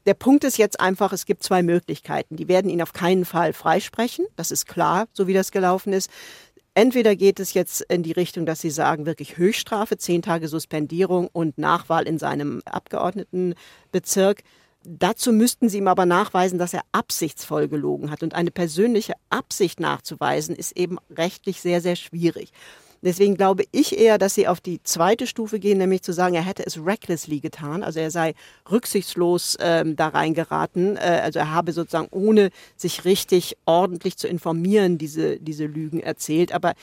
der 0.06 0.14
Punkt 0.14 0.44
ist 0.44 0.58
jetzt 0.58 0.80
einfach, 0.80 1.12
es 1.12 1.26
gibt 1.26 1.42
zwei 1.44 1.62
Möglichkeiten. 1.62 2.36
Die 2.36 2.48
werden 2.48 2.70
ihn 2.70 2.82
auf 2.82 2.92
keinen 2.92 3.24
Fall 3.24 3.52
freisprechen. 3.52 4.26
Das 4.36 4.50
ist 4.50 4.66
klar, 4.66 5.06
so 5.12 5.26
wie 5.26 5.34
das 5.34 5.52
gelaufen 5.52 5.92
ist. 5.92 6.10
Entweder 6.74 7.14
geht 7.14 7.38
es 7.38 7.52
jetzt 7.52 7.82
in 7.82 8.02
die 8.02 8.12
Richtung, 8.12 8.46
dass 8.46 8.60
sie 8.60 8.70
sagen, 8.70 9.04
wirklich 9.04 9.36
Höchststrafe, 9.36 9.98
zehn 9.98 10.22
Tage 10.22 10.48
Suspendierung 10.48 11.28
und 11.30 11.58
Nachwahl 11.58 12.08
in 12.08 12.18
seinem 12.18 12.62
Abgeordnetenbezirk. 12.64 14.42
Dazu 14.84 15.32
müssten 15.32 15.68
sie 15.68 15.78
ihm 15.78 15.88
aber 15.88 16.06
nachweisen, 16.06 16.58
dass 16.58 16.74
er 16.74 16.82
absichtsvoll 16.92 17.68
gelogen 17.68 18.10
hat. 18.10 18.22
Und 18.22 18.34
eine 18.34 18.50
persönliche 18.50 19.14
Absicht 19.30 19.80
nachzuweisen, 19.80 20.56
ist 20.56 20.76
eben 20.76 20.98
rechtlich 21.10 21.60
sehr, 21.60 21.80
sehr 21.80 21.96
schwierig. 21.96 22.52
Deswegen 23.04 23.36
glaube 23.36 23.64
ich 23.72 23.98
eher, 23.98 24.16
dass 24.16 24.36
sie 24.36 24.46
auf 24.46 24.60
die 24.60 24.80
zweite 24.84 25.26
Stufe 25.26 25.58
gehen, 25.58 25.78
nämlich 25.78 26.02
zu 26.02 26.12
sagen, 26.12 26.36
er 26.36 26.46
hätte 26.46 26.64
es 26.64 26.78
recklessly 26.86 27.40
getan, 27.40 27.82
also 27.82 27.98
er 27.98 28.12
sei 28.12 28.34
rücksichtslos 28.70 29.56
ähm, 29.60 29.96
da 29.96 30.08
reingeraten, 30.08 30.96
äh, 30.96 31.20
also 31.22 31.40
er 31.40 31.50
habe 31.50 31.72
sozusagen 31.72 32.06
ohne 32.12 32.50
sich 32.76 33.04
richtig 33.04 33.56
ordentlich 33.66 34.16
zu 34.18 34.28
informieren 34.28 34.98
diese, 34.98 35.38
diese 35.40 35.66
Lügen 35.66 35.98
erzählt. 35.98 36.52
Aber 36.52 36.74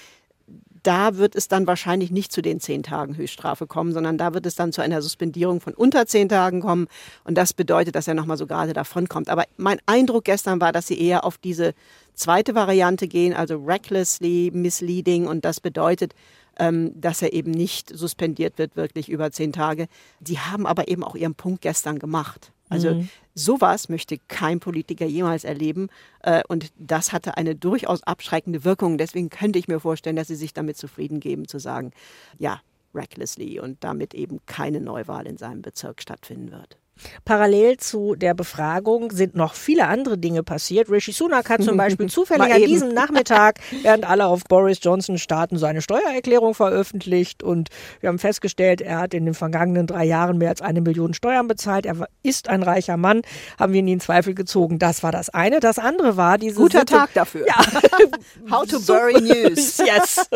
da 0.90 1.18
wird 1.18 1.36
es 1.36 1.48
dann 1.48 1.68
wahrscheinlich 1.68 2.10
nicht 2.10 2.32
zu 2.32 2.42
den 2.42 2.60
zehn 2.60 2.82
Tagen 2.82 3.16
Höchststrafe 3.16 3.68
kommen, 3.68 3.94
sondern 3.94 4.18
da 4.18 4.34
wird 4.34 4.48
es 4.48 4.56
dann 4.56 4.74
zu 4.74 4.82
einer 4.82 5.04
Suspendierung 5.04 5.62
von 5.62 5.76
unter 5.76 6.08
zehn 6.08 6.28
Tagen 6.28 6.62
kommen. 6.62 6.88
Und 7.24 7.38
das 7.38 7.54
bedeutet, 7.54 7.94
dass 7.94 8.08
er 8.08 8.16
nochmal 8.16 8.38
so 8.38 8.48
gerade 8.48 8.74
davon 8.74 9.08
kommt. 9.08 9.30
Aber 9.30 9.44
mein 9.56 9.78
Eindruck 9.86 10.24
gestern 10.24 10.60
war, 10.60 10.72
dass 10.72 10.88
sie 10.88 11.00
eher 11.00 11.26
auf 11.26 11.38
diese 11.38 11.76
zweite 12.16 12.56
Variante 12.56 13.08
gehen, 13.08 13.36
also 13.36 13.64
recklessly 13.64 14.50
misleading. 14.52 15.28
Und 15.28 15.46
das 15.46 15.60
bedeutet, 15.60 16.16
ähm, 16.58 16.92
dass 17.00 17.22
er 17.22 17.34
eben 17.34 17.52
nicht 17.52 17.96
suspendiert 17.96 18.58
wird, 18.58 18.76
wirklich 18.76 19.10
über 19.10 19.30
zehn 19.30 19.54
Tage. 19.54 19.90
Die 20.20 20.40
haben 20.40 20.66
aber 20.66 20.88
eben 20.88 21.04
auch 21.04 21.14
ihren 21.14 21.36
Punkt 21.36 21.62
gestern 21.62 22.00
gemacht. 22.00 22.52
Also 22.70 22.96
mhm. 22.96 23.10
sowas 23.34 23.90
möchte 23.90 24.18
kein 24.28 24.60
Politiker 24.60 25.06
jemals 25.06 25.44
erleben. 25.44 25.90
Äh, 26.22 26.44
und 26.48 26.72
das 26.78 27.12
hatte 27.12 27.38
eine 27.38 27.56
durchaus 27.56 28.04
abschreckende 28.04 28.64
Wirkung. 28.64 28.98
Deswegen 28.98 29.30
könnte 29.30 29.60
ich 29.60 29.68
mir 29.68 29.80
vorstellen, 29.80 30.16
dass 30.16 30.28
sie 30.28 30.36
sich 30.36 30.54
damit 30.54 30.78
zufrieden 30.78 31.20
geben, 31.20 31.48
zu 31.48 31.60
sagen, 31.60 31.92
ja, 32.38 32.62
recklessly 32.94 33.60
und 33.60 33.84
damit 33.84 34.14
eben 34.14 34.40
keine 34.46 34.82
Neuwahl 34.82 35.28
in 35.28 35.38
seinem 35.38 35.62
Bezirk 35.62 36.02
stattfinden 36.02 36.52
wird. 36.52 36.78
Parallel 37.26 37.78
zu 37.78 38.16
der 38.16 38.34
Befragung 38.34 39.12
sind 39.12 39.36
noch 39.36 39.54
viele 39.54 39.88
andere 39.88 40.18
Dinge 40.18 40.44
passiert. 40.44 40.90
Rishi 40.90 41.12
Sunak 41.12 41.50
hat 41.50 41.64
zum 41.64 41.78
Beispiel 41.78 42.08
zufällig 42.10 42.54
an 42.54 42.64
diesem 42.64 42.90
Nachmittag, 42.90 43.60
während 43.82 44.10
alle 44.10 44.26
auf 44.26 44.44
Boris 44.44 44.80
Johnson 44.82 45.18
starten, 45.18 45.58
seine 45.58 45.82
Steuererklärung 45.82 46.54
veröffentlicht 46.54 47.44
und 47.44 47.70
wir 48.00 48.10
haben 48.10 48.20
festgestellt, 48.20 48.82
er 48.82 49.00
hat 49.00 49.14
in 49.14 49.26
den 49.26 49.34
vergangenen 49.34 49.88
drei 49.88 50.06
Jahren 50.06 50.38
mehr 50.38 50.50
als 50.50 50.62
eine 50.62 50.82
Million 50.82 51.14
Steuern 51.14 51.48
bezahlt. 51.48 51.86
Er 51.86 52.08
ist 52.24 52.50
ein 52.50 52.64
reicher 52.64 52.98
Mann, 52.98 53.22
haben 53.60 53.74
wir 53.74 53.80
ihn 53.80 53.88
in 53.88 54.00
Zweifel 54.00 54.34
gezogen. 54.34 54.80
Das 54.80 55.04
war 55.04 55.12
das 55.12 55.30
eine. 55.30 55.60
Das 55.60 55.80
andere 55.80 56.18
war 56.18 56.38
diese 56.38 56.56
guter 56.56 56.80
Sitte 56.80 56.94
Tag 56.94 57.14
dafür. 57.14 57.46
Ja. 57.48 57.56
How 58.52 58.66
to 58.66 58.80
bury 58.80 59.22
news. 59.22 59.78
yes, 59.86 60.30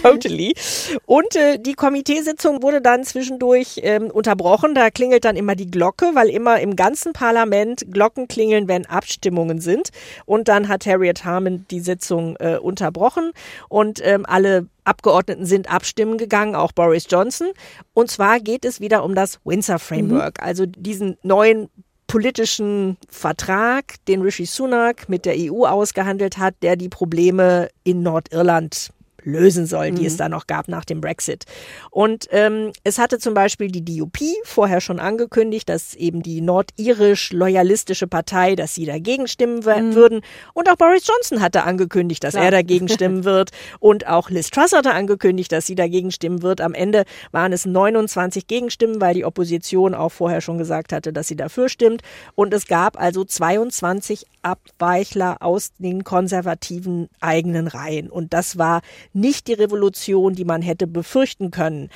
totally. 0.00 0.54
Und 1.06 1.36
äh, 1.36 1.58
die 1.58 1.74
Komiteesitzung 1.74 2.62
wurde 2.62 2.80
dann 2.80 3.04
zwischendurch 3.04 3.80
ähm, 3.82 4.10
unterbrochen. 4.10 4.74
Da 4.74 4.90
klingelt 4.90 5.24
dann 5.24 5.36
immer 5.36 5.54
die 5.54 5.70
Glocke 5.70 5.99
Glocke, 6.00 6.14
weil 6.14 6.28
immer 6.28 6.60
im 6.60 6.76
ganzen 6.76 7.12
Parlament 7.12 7.84
Glocken 7.90 8.28
klingeln, 8.28 8.68
wenn 8.68 8.86
Abstimmungen 8.86 9.60
sind. 9.60 9.90
Und 10.26 10.48
dann 10.48 10.68
hat 10.68 10.86
Harriet 10.86 11.24
Harman 11.24 11.66
die 11.70 11.80
Sitzung 11.80 12.36
äh, 12.38 12.56
unterbrochen 12.56 13.32
und 13.68 14.00
ähm, 14.04 14.24
alle 14.26 14.66
Abgeordneten 14.84 15.46
sind 15.46 15.72
abstimmen 15.72 16.18
gegangen, 16.18 16.54
auch 16.54 16.72
Boris 16.72 17.06
Johnson. 17.08 17.48
Und 17.92 18.10
zwar 18.10 18.40
geht 18.40 18.64
es 18.64 18.80
wieder 18.80 19.04
um 19.04 19.14
das 19.14 19.38
Windsor 19.44 19.78
Framework, 19.78 20.40
mhm. 20.40 20.46
also 20.46 20.66
diesen 20.66 21.16
neuen 21.22 21.68
politischen 22.06 22.96
Vertrag, 23.08 23.94
den 24.08 24.22
Rishi 24.22 24.44
Sunak 24.44 25.08
mit 25.08 25.26
der 25.26 25.36
EU 25.38 25.64
ausgehandelt 25.64 26.38
hat, 26.38 26.54
der 26.62 26.74
die 26.74 26.88
Probleme 26.88 27.68
in 27.84 28.02
Nordirland 28.02 28.90
lösen 29.22 29.66
soll, 29.66 29.92
die 29.92 30.02
mhm. 30.02 30.06
es 30.06 30.16
da 30.16 30.28
noch 30.28 30.46
gab 30.46 30.68
nach 30.68 30.84
dem 30.84 31.00
Brexit. 31.00 31.44
Und 31.90 32.28
ähm, 32.30 32.72
es 32.84 32.98
hatte 32.98 33.18
zum 33.18 33.34
Beispiel 33.34 33.68
die 33.68 33.84
DUP 33.84 34.18
vorher 34.44 34.80
schon 34.80 35.00
angekündigt, 35.00 35.68
dass 35.68 35.94
eben 35.94 36.22
die 36.22 36.40
nordirisch-loyalistische 36.40 38.06
Partei, 38.06 38.56
dass 38.56 38.74
sie 38.74 38.86
dagegen 38.86 39.28
stimmen 39.28 39.60
mhm. 39.60 39.94
würden. 39.94 40.20
Und 40.54 40.70
auch 40.70 40.76
Boris 40.76 41.06
Johnson 41.06 41.40
hatte 41.40 41.64
angekündigt, 41.64 42.24
dass 42.24 42.34
Klar. 42.34 42.46
er 42.46 42.50
dagegen 42.50 42.88
stimmen 43.00 43.24
wird. 43.24 43.50
Und 43.78 44.06
auch 44.06 44.30
Liz 44.30 44.50
Truss 44.50 44.72
hatte 44.72 44.92
angekündigt, 44.92 45.52
dass 45.52 45.66
sie 45.66 45.74
dagegen 45.74 46.10
stimmen 46.10 46.42
wird. 46.42 46.60
Am 46.60 46.74
Ende 46.74 47.04
waren 47.32 47.52
es 47.52 47.66
29 47.66 48.46
Gegenstimmen, 48.46 49.00
weil 49.00 49.14
die 49.14 49.24
Opposition 49.24 49.94
auch 49.94 50.10
vorher 50.10 50.40
schon 50.40 50.58
gesagt 50.58 50.92
hatte, 50.92 51.12
dass 51.12 51.28
sie 51.28 51.36
dafür 51.36 51.68
stimmt. 51.68 52.02
Und 52.34 52.52
es 52.54 52.66
gab 52.66 53.00
also 53.00 53.24
22 53.24 54.26
Abweichler 54.42 55.38
aus 55.40 55.72
den 55.78 56.04
konservativen 56.04 57.08
eigenen 57.20 57.66
Reihen. 57.66 58.10
Und 58.10 58.32
das 58.32 58.58
war 58.58 58.80
nicht 59.12 59.48
die 59.48 59.54
Revolution, 59.54 60.34
die 60.34 60.44
man 60.44 60.62
hätte 60.62 60.86
befürchten 60.86 61.50
können. 61.50 61.90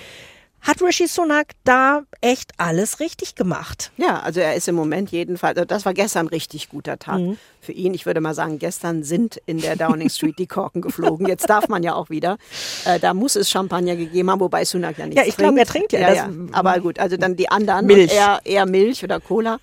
Hat 0.64 0.80
Rishi 0.80 1.06
Sunak 1.06 1.48
da 1.64 2.04
echt 2.22 2.52
alles 2.56 2.98
richtig 2.98 3.34
gemacht? 3.34 3.92
Ja, 3.98 4.20
also 4.20 4.40
er 4.40 4.54
ist 4.54 4.66
im 4.66 4.74
Moment 4.74 5.10
jedenfalls, 5.10 5.58
also 5.58 5.66
das 5.66 5.84
war 5.84 5.92
gestern 5.92 6.24
ein 6.24 6.28
richtig 6.30 6.70
guter 6.70 6.98
Tag 6.98 7.18
mhm. 7.18 7.36
für 7.60 7.72
ihn. 7.72 7.92
Ich 7.92 8.06
würde 8.06 8.22
mal 8.22 8.32
sagen, 8.32 8.58
gestern 8.58 9.02
sind 9.02 9.38
in 9.44 9.60
der 9.60 9.76
Downing 9.76 10.08
Street 10.08 10.38
die 10.38 10.46
Korken 10.46 10.80
geflogen. 10.80 11.28
Jetzt 11.28 11.50
darf 11.50 11.68
man 11.68 11.82
ja 11.82 11.94
auch 11.94 12.08
wieder. 12.08 12.38
Äh, 12.86 12.98
da 12.98 13.12
muss 13.12 13.36
es 13.36 13.50
Champagner 13.50 13.94
gegeben 13.94 14.30
haben, 14.30 14.40
wobei 14.40 14.64
Sunak 14.64 14.96
ja 14.96 15.06
nicht 15.06 15.18
Ja, 15.18 15.24
ich 15.26 15.36
glaube, 15.36 15.58
er 15.58 15.66
trinkt 15.66 15.92
ja. 15.92 16.00
ja, 16.00 16.14
ja. 16.14 16.30
Aber 16.52 16.80
gut, 16.80 16.98
also 16.98 17.18
dann 17.18 17.36
die 17.36 17.50
anderen. 17.50 17.84
Milch. 17.84 18.14
Eher, 18.14 18.40
eher 18.44 18.64
Milch 18.64 19.04
oder 19.04 19.20
Cola. 19.20 19.58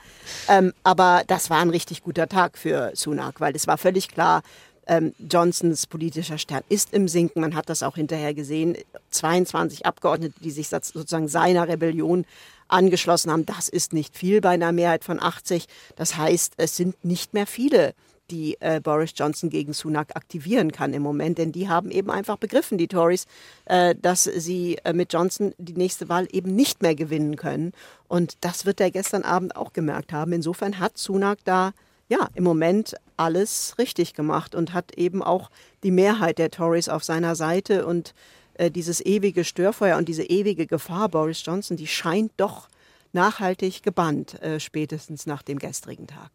Ähm, 0.49 0.71
aber 0.83 1.23
das 1.25 1.49
war 1.49 1.61
ein 1.61 1.71
richtig 1.71 2.03
guter 2.03 2.29
Tag 2.29 2.59
für 2.59 2.91
Sunak, 2.93 3.41
weil 3.41 3.55
es 3.55 3.65
war 3.65 3.79
völlig 3.79 4.07
klar, 4.07 4.43
ähm, 4.87 5.13
Johnsons 5.19 5.87
politischer 5.87 6.37
Stern 6.37 6.63
ist 6.69 6.93
im 6.93 7.07
Sinken. 7.07 7.41
Man 7.41 7.55
hat 7.55 7.69
das 7.69 7.83
auch 7.83 7.95
hinterher 7.95 8.33
gesehen. 8.33 8.77
22 9.11 9.85
Abgeordnete, 9.85 10.39
die 10.39 10.51
sich 10.51 10.69
sozusagen 10.69 11.27
seiner 11.27 11.67
Rebellion 11.67 12.25
angeschlossen 12.67 13.31
haben. 13.31 13.45
Das 13.45 13.69
ist 13.69 13.93
nicht 13.93 14.17
viel 14.17 14.41
bei 14.41 14.49
einer 14.49 14.71
Mehrheit 14.71 15.03
von 15.03 15.21
80. 15.21 15.67
Das 15.95 16.17
heißt, 16.17 16.53
es 16.57 16.75
sind 16.75 17.03
nicht 17.03 17.33
mehr 17.33 17.45
viele, 17.45 17.93
die 18.31 18.55
äh, 18.61 18.79
Boris 18.79 19.11
Johnson 19.15 19.49
gegen 19.49 19.73
Sunak 19.73 20.15
aktivieren 20.15 20.71
kann 20.71 20.93
im 20.93 21.01
Moment, 21.01 21.37
denn 21.37 21.51
die 21.51 21.67
haben 21.67 21.91
eben 21.91 22.09
einfach 22.09 22.37
begriffen, 22.37 22.77
die 22.77 22.87
Tories, 22.87 23.27
äh, 23.65 23.93
dass 24.01 24.23
sie 24.23 24.77
äh, 24.83 24.93
mit 24.93 25.11
Johnson 25.11 25.53
die 25.57 25.73
nächste 25.73 26.07
Wahl 26.07 26.27
eben 26.31 26.55
nicht 26.55 26.81
mehr 26.81 26.95
gewinnen 26.95 27.35
können. 27.35 27.73
Und 28.07 28.37
das 28.41 28.65
wird 28.65 28.79
er 28.79 28.89
gestern 28.89 29.23
Abend 29.23 29.55
auch 29.55 29.73
gemerkt 29.73 30.13
haben. 30.13 30.31
Insofern 30.31 30.79
hat 30.79 30.97
Sunak 30.97 31.39
da 31.43 31.73
ja, 32.07 32.27
im 32.35 32.43
Moment 32.43 32.95
alles 33.21 33.75
richtig 33.77 34.13
gemacht 34.15 34.55
und 34.55 34.73
hat 34.73 34.97
eben 34.97 35.21
auch 35.21 35.51
die 35.83 35.91
Mehrheit 35.91 36.39
der 36.39 36.49
Tories 36.49 36.89
auf 36.89 37.03
seiner 37.03 37.35
Seite 37.35 37.85
und 37.85 38.13
äh, 38.55 38.71
dieses 38.71 38.99
ewige 39.05 39.43
Störfeuer 39.43 39.97
und 39.97 40.09
diese 40.09 40.23
ewige 40.23 40.65
Gefahr 40.65 41.07
Boris 41.07 41.45
Johnson, 41.45 41.77
die 41.77 41.87
scheint 41.87 42.31
doch 42.37 42.67
nachhaltig 43.13 43.83
gebannt, 43.83 44.41
äh, 44.41 44.59
spätestens 44.59 45.25
nach 45.27 45.43
dem 45.43 45.59
gestrigen 45.59 46.07
Tag. 46.07 46.31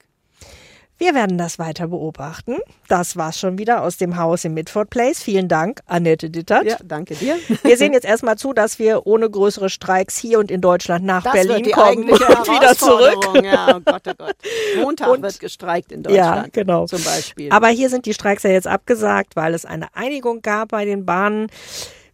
Wir 0.99 1.15
werden 1.15 1.37
das 1.37 1.59
weiter 1.59 1.89
beobachten. 1.89 2.57
Das 2.89 3.17
war's 3.17 3.39
schon 3.39 3.59
wieder 3.59 3.83
aus 3.83 3.99
dem 3.99 4.17
Haus 4.17 4.47
im 4.47 4.55
Midford 4.55 4.89
Place. 4.89 5.23
Vielen 5.23 5.47
Dank, 5.47 5.83
Annette 5.87 6.31
Dittert. 6.31 6.65
Ja, 6.65 6.79
danke 6.83 7.15
dir. 7.15 7.37
Wir 7.63 7.77
sehen 7.77 7.93
jetzt 7.93 8.07
erstmal 8.07 8.39
zu, 8.39 8.55
dass 8.55 8.79
wir 8.79 9.07
ohne 9.07 9.29
größere 9.29 9.69
Streiks 9.69 10.17
hier 10.17 10.39
und 10.39 10.51
in 10.51 10.63
Deutschland 10.63 11.05
nach 11.05 11.23
das 11.23 11.35
Berlin 11.35 11.71
kommen 11.71 12.09
und 12.09 12.21
wieder 12.21 12.75
zurück. 12.75 13.45
Ja, 13.45 13.77
oh 13.77 13.81
Gott, 13.85 14.09
oh 14.09 14.13
Gott. 14.17 14.37
Montag 14.81 15.11
und, 15.11 15.21
wird 15.23 15.39
gestreikt 15.39 15.93
in 15.93 16.03
Deutschland. 16.03 16.47
Ja, 16.47 16.49
genau. 16.51 16.87
Zum 16.87 17.05
Beispiel. 17.05 17.53
Aber 17.53 17.69
hier 17.69 17.91
sind 17.91 18.07
die 18.07 18.15
Streiks 18.15 18.45
ja 18.45 18.51
jetzt 18.51 18.67
abgesagt, 18.67 19.37
weil 19.37 19.53
es 19.53 19.67
eine 19.67 19.95
Einigung 19.95 20.41
gab 20.41 20.69
bei 20.69 20.87
den 20.87 21.05
Bahnen. 21.05 21.49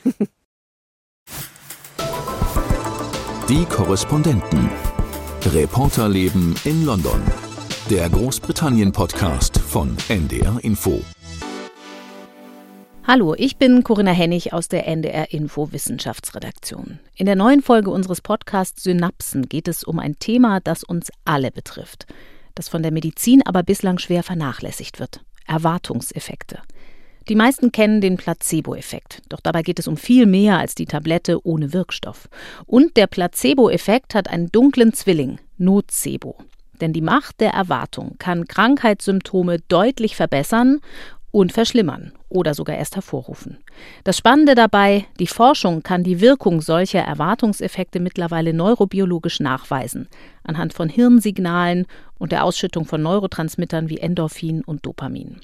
Die 3.49 3.65
Korrespondenten. 3.67 4.71
Reporterleben 5.45 6.55
in 6.65 6.87
London. 6.87 7.21
Der 7.91 8.09
Großbritannien-Podcast 8.09 9.59
von 9.59 9.95
NDR 10.09 10.59
Info. 10.63 11.03
Hallo, 13.07 13.35
ich 13.37 13.59
bin 13.59 13.85
Corinna 13.85 14.13
Hennig 14.13 14.55
aus 14.55 14.69
der 14.69 14.89
NDR 14.89 15.31
Info 15.31 15.71
Wissenschaftsredaktion. 15.71 16.99
In 17.15 17.27
der 17.27 17.37
neuen 17.37 17.61
Folge 17.61 17.91
unseres 17.91 18.23
Podcasts 18.23 18.83
Synapsen 18.83 19.47
geht 19.47 19.69
es 19.69 19.85
um 19.85 19.99
ein 19.99 20.19
Thema, 20.19 20.61
das 20.61 20.83
uns 20.83 21.11
alle 21.27 21.51
betrifft, 21.51 22.07
das 22.55 22.71
von 22.71 22.83
der 22.83 22.93
Medizin 22.93 23.43
aber 23.45 23.63
bislang 23.63 23.99
schwer 23.99 24.23
vernachlässigt 24.23 25.01
wird. 25.01 25.23
Erwartungseffekte. 25.47 26.63
Die 27.29 27.37
meisten 27.37 27.73
kennen 27.73 28.03
den 28.03 28.17
Placebo-Effekt. 28.19 29.23
Doch 29.31 29.41
dabei 29.41 29.63
geht 29.63 29.79
es 29.79 29.89
um 29.89 29.97
viel 29.97 30.27
mehr 30.27 30.59
als 30.59 30.75
die 30.75 30.85
Tablette 30.85 31.47
ohne 31.47 31.73
Wirkstoff. 31.73 32.29
Und 32.67 32.99
der 32.99 33.07
Placebo-Effekt 33.07 34.15
hat 34.15 34.29
einen 34.29 34.53
dunklen 34.53 34.93
Zwilling, 34.93 35.39
Nocebo. 35.57 36.37
Denn 36.81 36.93
die 36.93 37.01
Macht 37.01 37.41
der 37.41 37.53
Erwartung 37.53 38.17
kann 38.19 38.47
Krankheitssymptome 38.47 39.61
deutlich 39.69 40.17
verbessern 40.17 40.81
und 41.35 41.51
verschlimmern 41.51 42.13
oder 42.29 42.55
sogar 42.55 42.77
erst 42.77 42.95
hervorrufen. 42.95 43.59
Das 44.05 44.17
Spannende 44.17 44.55
dabei, 44.55 45.07
die 45.19 45.27
Forschung 45.27 45.83
kann 45.83 46.05
die 46.05 46.21
Wirkung 46.21 46.61
solcher 46.61 47.01
Erwartungseffekte 47.01 47.99
mittlerweile 47.99 48.55
neurobiologisch 48.55 49.41
nachweisen, 49.41 50.07
anhand 50.45 50.75
von 50.75 50.89
Hirnsignalen 50.89 51.87
und 52.19 52.31
der 52.31 52.45
Ausschüttung 52.45 52.85
von 52.85 53.03
Neurotransmittern 53.03 53.89
wie 53.89 53.99
Endorphin 53.99 54.63
und 54.63 54.87
Dopamin. 54.87 55.41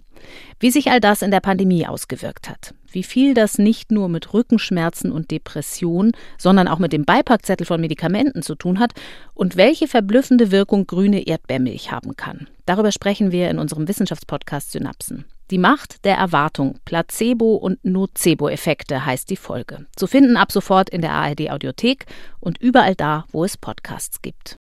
Wie 0.61 0.71
sich 0.71 0.93
all 0.93 1.01
das 1.01 1.23
in 1.23 1.33
der 1.33 1.41
Pandemie 1.41 1.89
ausgewirkt 1.89 2.49
hat, 2.49 2.73
wie 2.93 3.03
viel 3.03 3.35
das 3.35 3.59
nicht 3.59 3.91
nur 3.91 4.09
mit 4.09 4.33
Rückenschmerzen 4.33 5.11
und 5.11 5.33
Depression, 5.33 6.13
sondern 6.39 6.69
auch 6.69 6.79
mit 6.79 6.93
dem 6.93 7.05
Beipackzettel 7.05 7.67
von 7.67 7.81
Medikamenten 7.81 8.43
zu 8.43 8.55
tun 8.55 8.79
hat 8.79 8.93
und 9.35 9.57
welche 9.57 9.89
verblüffende 9.89 10.53
Wirkung 10.53 10.87
grüne 10.87 11.27
Erdbeermilch 11.27 11.91
haben 11.91 12.15
kann. 12.17 12.47
Darüber 12.65 12.93
sprechen 12.93 13.33
wir 13.33 13.51
in 13.51 13.59
unserem 13.59 13.89
Wissenschaftspodcast 13.89 14.71
Synapsen. 14.71 15.25
Die 15.51 15.59
Macht 15.59 16.05
der 16.05 16.17
Erwartung, 16.17 16.79
Placebo- 16.85 17.57
und 17.57 17.85
Nocebo-Effekte 17.85 19.05
heißt 19.05 19.29
die 19.31 19.37
Folge. 19.37 19.87
Zu 19.97 20.07
finden 20.07 20.37
ab 20.37 20.53
sofort 20.53 20.89
in 20.91 21.01
der 21.01 21.13
ARD 21.13 21.51
Audiothek 21.51 22.07
und 22.39 22.59
überall 22.59 22.95
da, 22.95 23.25
wo 23.33 23.45
es 23.45 23.57
Podcasts 23.57 24.23
gibt. 24.23 24.59